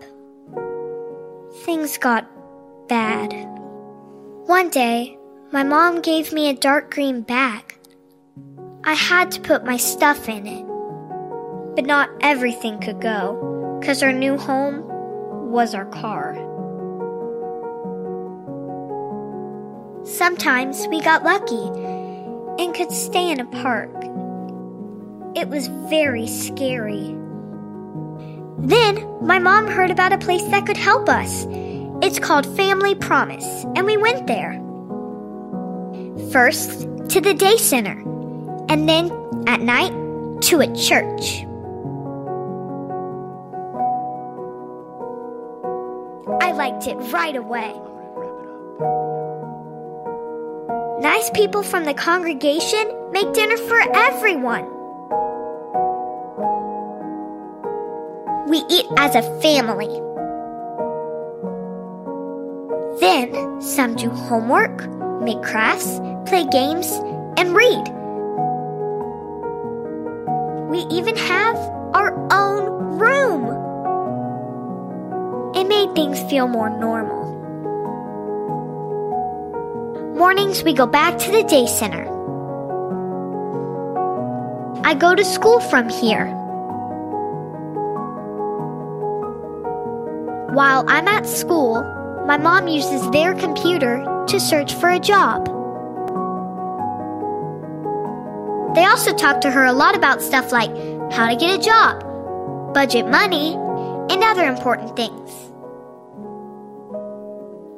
things 1.64 1.98
got 1.98 2.26
bad. 2.88 3.32
One 4.46 4.70
day, 4.70 5.16
my 5.52 5.64
mom 5.64 6.00
gave 6.00 6.32
me 6.32 6.48
a 6.48 6.54
dark 6.54 6.94
green 6.94 7.22
bag. 7.22 7.76
I 8.84 8.94
had 8.94 9.32
to 9.32 9.40
put 9.40 9.64
my 9.64 9.76
stuff 9.76 10.28
in 10.28 10.46
it. 10.46 10.64
But 11.74 11.86
not 11.86 12.08
everything 12.20 12.78
could 12.78 13.00
go, 13.00 13.76
because 13.80 14.00
our 14.02 14.12
new 14.12 14.38
home 14.38 14.84
was 15.50 15.74
our 15.74 15.86
car. 15.86 16.34
Sometimes 20.04 20.86
we 20.86 21.00
got 21.00 21.24
lucky 21.24 21.66
and 22.62 22.72
could 22.72 22.92
stay 22.92 23.28
in 23.30 23.40
a 23.40 23.44
park. 23.44 23.90
It 25.34 25.48
was 25.48 25.66
very 25.66 26.28
scary. 26.28 27.16
Then 28.56 29.04
my 29.20 29.40
mom 29.40 29.66
heard 29.66 29.90
about 29.90 30.12
a 30.12 30.18
place 30.18 30.44
that 30.44 30.66
could 30.66 30.76
help 30.76 31.08
us. 31.08 31.46
It's 32.02 32.20
called 32.20 32.46
Family 32.56 32.94
Promise, 32.94 33.64
and 33.74 33.84
we 33.84 33.96
went 33.96 34.28
there. 34.28 34.64
First 36.32 36.82
to 37.10 37.20
the 37.20 37.34
day 37.34 37.56
center, 37.56 37.98
and 38.68 38.88
then 38.88 39.10
at 39.46 39.60
night 39.60 39.92
to 40.42 40.60
a 40.60 40.66
church. 40.74 41.44
I 46.40 46.52
liked 46.52 46.86
it 46.86 46.96
right 47.12 47.34
away. 47.34 47.72
Nice 51.00 51.30
people 51.30 51.62
from 51.62 51.84
the 51.84 51.94
congregation 51.94 53.10
make 53.10 53.32
dinner 53.32 53.56
for 53.56 53.80
everyone. 53.96 54.66
We 58.48 58.58
eat 58.68 58.86
as 58.98 59.14
a 59.14 59.22
family. 59.40 59.88
Then 63.00 63.62
some 63.62 63.96
do 63.96 64.10
homework, 64.10 64.82
make 65.20 65.42
crafts, 65.42 66.00
play 66.26 66.44
games, 66.46 66.90
and 67.36 67.54
read. 67.54 67.88
We 70.70 70.78
even 70.94 71.16
have 71.16 71.56
our 71.94 72.14
own 72.32 72.98
room. 72.98 73.44
It 75.54 75.64
made 75.64 75.94
things 75.94 76.20
feel 76.30 76.48
more 76.48 76.70
normal. 76.70 77.20
Mornings 80.16 80.62
we 80.62 80.74
go 80.74 80.86
back 80.86 81.18
to 81.18 81.30
the 81.32 81.42
day 81.44 81.66
center. 81.66 82.06
I 84.84 84.94
go 84.94 85.14
to 85.14 85.24
school 85.24 85.60
from 85.60 85.88
here. 85.88 86.26
While 90.52 90.84
I'm 90.88 91.06
at 91.06 91.26
school, 91.26 91.82
my 92.26 92.36
mom 92.36 92.68
uses 92.68 93.08
their 93.10 93.34
computer 93.34 94.04
to 94.30 94.38
search 94.40 94.74
for 94.74 94.90
a 94.90 94.98
job. 95.00 95.46
They 98.74 98.84
also 98.84 99.12
talk 99.12 99.40
to 99.40 99.50
her 99.50 99.64
a 99.64 99.72
lot 99.72 99.96
about 99.96 100.22
stuff 100.22 100.52
like 100.52 100.70
how 101.12 101.28
to 101.28 101.34
get 101.34 101.58
a 101.58 101.62
job, 101.62 102.72
budget 102.72 103.08
money, 103.08 103.54
and 103.54 104.22
other 104.22 104.44
important 104.44 104.94
things. 104.94 105.30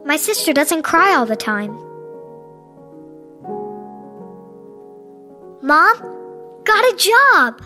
My 0.04 0.16
sister 0.16 0.52
doesn't 0.52 0.82
cry 0.82 1.14
all 1.14 1.24
the 1.24 1.36
time. 1.36 1.72
Mom, 5.62 5.96
got 6.64 6.92
a 6.92 6.96
job! 6.96 7.62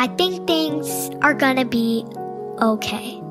I 0.00 0.08
think 0.16 0.46
things 0.46 1.10
are 1.22 1.34
gonna 1.34 1.64
be 1.64 2.04
okay. 2.60 3.22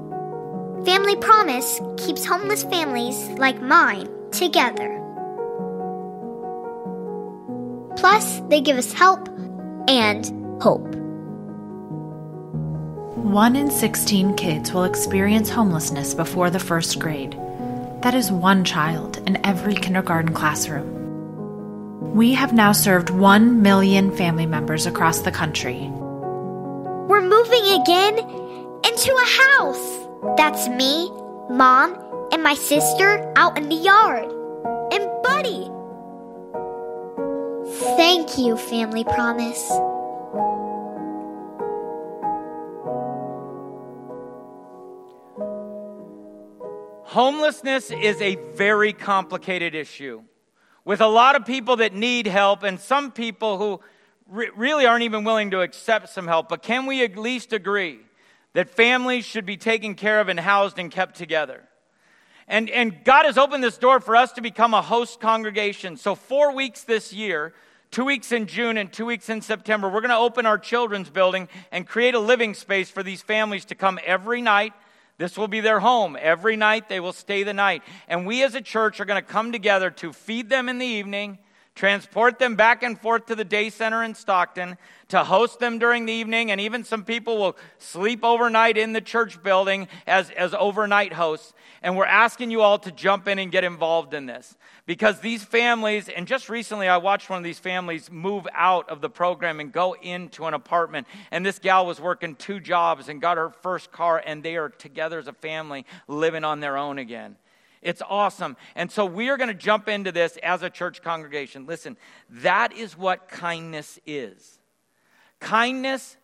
Family 0.87 1.17
Promise 1.17 1.81
keeps 1.97 2.25
homeless 2.25 2.63
families 2.63 3.27
like 3.37 3.61
mine 3.61 4.07
together. 4.31 4.87
Plus, 7.97 8.39
they 8.47 8.61
give 8.61 8.77
us 8.77 8.93
help 8.93 9.27
and 9.89 10.25
hope. 10.61 10.87
One 13.17 13.57
in 13.57 13.69
16 13.69 14.35
kids 14.35 14.71
will 14.71 14.85
experience 14.85 15.49
homelessness 15.49 16.13
before 16.13 16.49
the 16.49 16.57
first 16.57 16.99
grade. 16.99 17.33
That 18.01 18.13
is 18.13 18.31
one 18.31 18.63
child 18.63 19.17
in 19.27 19.45
every 19.45 19.75
kindergarten 19.75 20.33
classroom. 20.33 22.15
We 22.15 22.33
have 22.35 22.53
now 22.53 22.71
served 22.71 23.09
1 23.09 23.61
million 23.61 24.15
family 24.15 24.45
members 24.45 24.85
across 24.85 25.19
the 25.19 25.33
country. 25.33 25.89
We're 27.09 27.27
moving 27.27 27.81
again 27.81 28.19
into 28.85 29.11
a 29.11 29.27
house. 29.59 30.06
That's 30.35 30.67
me, 30.67 31.09
mom, 31.49 31.97
and 32.33 32.43
my 32.43 32.53
sister 32.53 33.31
out 33.37 33.57
in 33.57 33.69
the 33.69 33.75
yard. 33.75 34.25
And 34.91 35.09
Buddy. 35.23 35.69
Thank 37.95 38.37
you, 38.37 38.57
Family 38.57 39.03
Promise. 39.05 39.69
Homelessness 47.05 47.91
is 47.91 48.21
a 48.21 48.35
very 48.55 48.93
complicated 48.93 49.73
issue 49.75 50.23
with 50.83 50.99
a 51.01 51.07
lot 51.07 51.35
of 51.35 51.45
people 51.45 51.77
that 51.77 51.93
need 51.93 52.27
help 52.27 52.63
and 52.63 52.79
some 52.79 53.11
people 53.11 53.57
who 53.57 53.79
re- 54.29 54.49
really 54.55 54.85
aren't 54.85 55.03
even 55.03 55.23
willing 55.23 55.51
to 55.51 55.61
accept 55.61 56.09
some 56.09 56.27
help. 56.27 56.49
But 56.49 56.61
can 56.61 56.85
we 56.85 57.03
at 57.03 57.17
least 57.17 57.53
agree 57.53 57.99
that 58.57 58.71
families 58.71 59.23
should 59.23 59.45
be 59.45 59.55
taken 59.55 59.93
care 59.93 60.19
of 60.19 60.29
and 60.29 60.39
housed 60.39 60.79
and 60.79 60.89
kept 60.89 61.15
together? 61.15 61.61
And, 62.47 62.71
and 62.71 63.03
God 63.03 63.27
has 63.27 63.37
opened 63.37 63.63
this 63.63 63.77
door 63.77 63.99
for 63.99 64.15
us 64.15 64.31
to 64.31 64.41
become 64.41 64.73
a 64.73 64.81
host 64.81 65.19
congregation. 65.19 65.95
So, 65.95 66.15
four 66.15 66.55
weeks 66.55 66.83
this 66.83 67.13
year, 67.13 67.53
two 67.91 68.03
weeks 68.03 68.31
in 68.31 68.47
June 68.47 68.77
and 68.77 68.91
two 68.91 69.05
weeks 69.05 69.29
in 69.29 69.41
September, 69.41 69.87
we're 69.87 70.01
going 70.01 70.09
to 70.09 70.17
open 70.17 70.47
our 70.47 70.57
children's 70.57 71.11
building 71.11 71.49
and 71.71 71.85
create 71.85 72.15
a 72.15 72.19
living 72.19 72.55
space 72.55 72.89
for 72.89 73.03
these 73.03 73.21
families 73.21 73.65
to 73.65 73.75
come 73.75 73.99
every 74.03 74.41
night 74.41 74.73
this 75.17 75.37
will 75.37 75.47
be 75.47 75.61
their 75.61 75.79
home. 75.79 76.15
Every 76.19 76.55
night 76.55 76.89
they 76.89 76.99
will 76.99 77.13
stay 77.13 77.43
the 77.43 77.53
night. 77.53 77.81
And 78.07 78.27
we 78.27 78.43
as 78.43 78.53
a 78.53 78.61
church 78.61 78.99
are 78.99 79.05
going 79.05 79.21
to 79.21 79.27
come 79.27 79.51
together 79.51 79.89
to 79.91 80.13
feed 80.13 80.49
them 80.49 80.69
in 80.69 80.77
the 80.77 80.85
evening, 80.85 81.39
transport 81.77 82.39
them 82.39 82.55
back 82.55 82.83
and 82.83 82.99
forth 82.99 83.27
to 83.27 83.35
the 83.35 83.45
day 83.45 83.69
center 83.69 84.03
in 84.03 84.15
Stockton, 84.15 84.77
to 85.09 85.23
host 85.23 85.59
them 85.59 85.79
during 85.79 86.05
the 86.05 86.11
evening, 86.11 86.51
and 86.51 86.59
even 86.59 86.83
some 86.83 87.05
people 87.05 87.37
will 87.37 87.55
sleep 87.77 88.23
overnight 88.23 88.77
in 88.77 88.91
the 88.91 88.99
church 88.99 89.41
building 89.41 89.87
as, 90.05 90.29
as 90.31 90.53
overnight 90.53 91.13
hosts. 91.13 91.53
And 91.81 91.95
we're 91.95 92.05
asking 92.05 92.51
you 92.51 92.61
all 92.61 92.79
to 92.79 92.91
jump 92.91 93.27
in 93.27 93.39
and 93.39 93.51
get 93.51 93.63
involved 93.63 94.13
in 94.13 94.25
this. 94.25 94.57
Because 94.85 95.19
these 95.19 95.43
families, 95.43 96.09
and 96.09 96.27
just 96.27 96.49
recently 96.49 96.87
I 96.87 96.97
watched 96.97 97.29
one 97.29 97.37
of 97.37 97.43
these 97.43 97.59
families 97.59 98.11
move 98.11 98.47
out 98.53 98.89
of 98.89 98.99
the 98.99 99.09
program 99.09 99.59
and 99.59 99.71
go 99.71 99.93
into 99.93 100.45
an 100.45 100.53
apartment. 100.53 101.07
And 101.31 101.45
this 101.45 101.59
gal 101.59 101.85
was 101.85 102.01
working 102.01 102.35
two 102.35 102.59
jobs 102.59 103.07
and 103.07 103.21
got 103.21 103.37
her 103.37 103.51
first 103.61 103.91
car, 103.91 104.21
and 104.25 104.43
they 104.43 104.57
are 104.57 104.69
together 104.69 105.19
as 105.19 105.27
a 105.27 105.33
family 105.33 105.85
living 106.07 106.43
on 106.43 106.59
their 106.59 106.75
own 106.75 106.97
again. 106.97 107.37
It's 107.87 108.01
awesome. 108.09 108.57
And 108.75 108.91
so 108.91 109.05
we 109.05 109.29
are 109.29 109.37
going 109.37 109.47
to 109.47 109.53
jump 109.53 109.87
into 109.87 110.11
this 110.11 110.35
as 110.43 110.61
a 110.61 110.69
church 110.69 111.01
congregation. 111.01 111.65
Listen, 111.65 111.95
that 112.29 112.73
is 112.73 112.97
what 112.97 113.29
kindness 113.29 113.97
is 114.05 114.59
kindness 115.39 116.17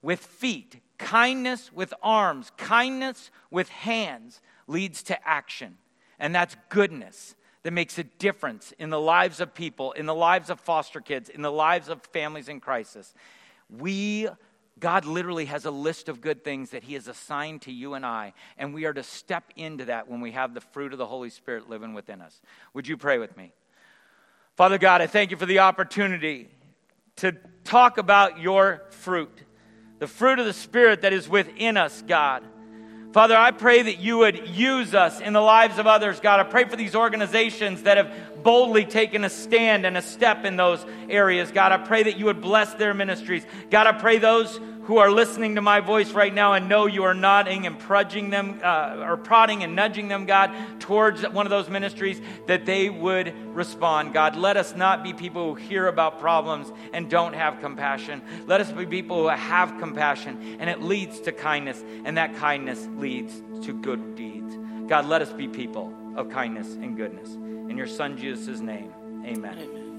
with 0.00 0.20
feet, 0.20 0.80
kindness 0.96 1.70
with 1.70 1.92
arms, 2.02 2.50
kindness 2.56 3.30
with 3.50 3.68
hands 3.68 4.40
leads 4.66 5.02
to 5.02 5.28
action. 5.28 5.76
And 6.18 6.34
that's 6.34 6.56
goodness 6.70 7.34
that 7.62 7.72
makes 7.72 7.98
a 7.98 8.04
difference 8.04 8.72
in 8.78 8.88
the 8.88 9.00
lives 9.00 9.40
of 9.40 9.52
people, 9.52 9.92
in 9.92 10.06
the 10.06 10.14
lives 10.14 10.48
of 10.48 10.60
foster 10.60 11.00
kids, 11.00 11.28
in 11.28 11.42
the 11.42 11.52
lives 11.52 11.90
of 11.90 12.00
families 12.12 12.48
in 12.48 12.58
crisis. 12.58 13.12
We, 13.68 14.28
God 14.78 15.04
literally 15.04 15.44
has 15.44 15.64
a 15.64 15.70
list 15.70 16.08
of 16.08 16.20
good 16.20 16.42
things 16.42 16.70
that 16.70 16.82
He 16.82 16.94
has 16.94 17.06
assigned 17.06 17.62
to 17.62 17.72
you 17.72 17.94
and 17.94 18.04
I, 18.04 18.32
and 18.58 18.74
we 18.74 18.84
are 18.84 18.92
to 18.92 19.02
step 19.02 19.44
into 19.56 19.86
that 19.86 20.08
when 20.08 20.20
we 20.20 20.32
have 20.32 20.54
the 20.54 20.60
fruit 20.60 20.92
of 20.92 20.98
the 20.98 21.06
Holy 21.06 21.30
Spirit 21.30 21.68
living 21.68 21.94
within 21.94 22.20
us. 22.20 22.40
Would 22.74 22.88
you 22.88 22.96
pray 22.96 23.18
with 23.18 23.36
me? 23.36 23.52
Father 24.56 24.78
God, 24.78 25.00
I 25.00 25.06
thank 25.06 25.30
you 25.30 25.36
for 25.36 25.46
the 25.46 25.60
opportunity 25.60 26.48
to 27.16 27.32
talk 27.64 27.98
about 27.98 28.38
your 28.38 28.82
fruit, 28.90 29.42
the 29.98 30.06
fruit 30.06 30.38
of 30.38 30.46
the 30.46 30.52
Spirit 30.52 31.02
that 31.02 31.12
is 31.12 31.28
within 31.28 31.76
us, 31.76 32.02
God. 32.06 32.42
Father, 33.12 33.36
I 33.36 33.50
pray 33.50 33.82
that 33.82 33.98
you 33.98 34.18
would 34.18 34.48
use 34.48 34.94
us 34.94 35.20
in 35.20 35.34
the 35.34 35.40
lives 35.40 35.78
of 35.78 35.86
others, 35.86 36.18
God. 36.18 36.40
I 36.40 36.44
pray 36.44 36.64
for 36.64 36.76
these 36.76 36.94
organizations 36.94 37.82
that 37.82 37.98
have 37.98 38.42
boldly 38.42 38.86
taken 38.86 39.22
a 39.22 39.28
stand 39.28 39.84
and 39.84 39.98
a 39.98 40.02
step 40.02 40.46
in 40.46 40.56
those 40.56 40.84
areas. 41.10 41.52
God, 41.52 41.72
I 41.72 41.76
pray 41.76 42.04
that 42.04 42.16
you 42.16 42.24
would 42.24 42.40
bless 42.40 42.72
their 42.74 42.94
ministries. 42.94 43.44
God, 43.70 43.86
I 43.86 43.92
pray 43.92 44.16
those 44.16 44.58
who 44.84 44.98
are 44.98 45.10
listening 45.10 45.54
to 45.54 45.60
my 45.60 45.80
voice 45.80 46.12
right 46.12 46.32
now 46.32 46.54
and 46.54 46.68
know 46.68 46.86
you 46.86 47.04
are 47.04 47.14
nodding 47.14 47.66
and 47.66 47.78
prudging 47.78 48.30
them 48.30 48.60
uh, 48.62 49.04
or 49.06 49.16
prodding 49.16 49.62
and 49.62 49.76
nudging 49.76 50.08
them, 50.08 50.26
God, 50.26 50.52
towards 50.80 51.22
one 51.22 51.46
of 51.46 51.50
those 51.50 51.68
ministries, 51.68 52.20
that 52.46 52.66
they 52.66 52.90
would 52.90 53.32
respond. 53.54 54.12
God, 54.12 54.36
let 54.36 54.56
us 54.56 54.74
not 54.74 55.04
be 55.04 55.12
people 55.12 55.54
who 55.54 55.54
hear 55.54 55.86
about 55.86 56.18
problems 56.18 56.72
and 56.92 57.08
don't 57.08 57.34
have 57.34 57.60
compassion. 57.60 58.22
Let 58.46 58.60
us 58.60 58.72
be 58.72 58.86
people 58.86 59.22
who 59.22 59.28
have 59.28 59.78
compassion 59.78 60.56
and 60.58 60.68
it 60.68 60.82
leads 60.82 61.20
to 61.20 61.32
kindness, 61.32 61.82
and 62.04 62.16
that 62.16 62.36
kindness 62.36 62.88
leads 62.96 63.40
to 63.66 63.72
good 63.72 64.16
deeds. 64.16 64.56
God, 64.88 65.06
let 65.06 65.22
us 65.22 65.32
be 65.32 65.48
people 65.48 65.94
of 66.16 66.28
kindness 66.28 66.74
and 66.74 66.96
goodness. 66.96 67.34
In 67.34 67.76
your 67.76 67.86
Son 67.86 68.18
Jesus' 68.18 68.60
name, 68.60 68.92
amen. 69.24 69.58
amen. 69.58 69.91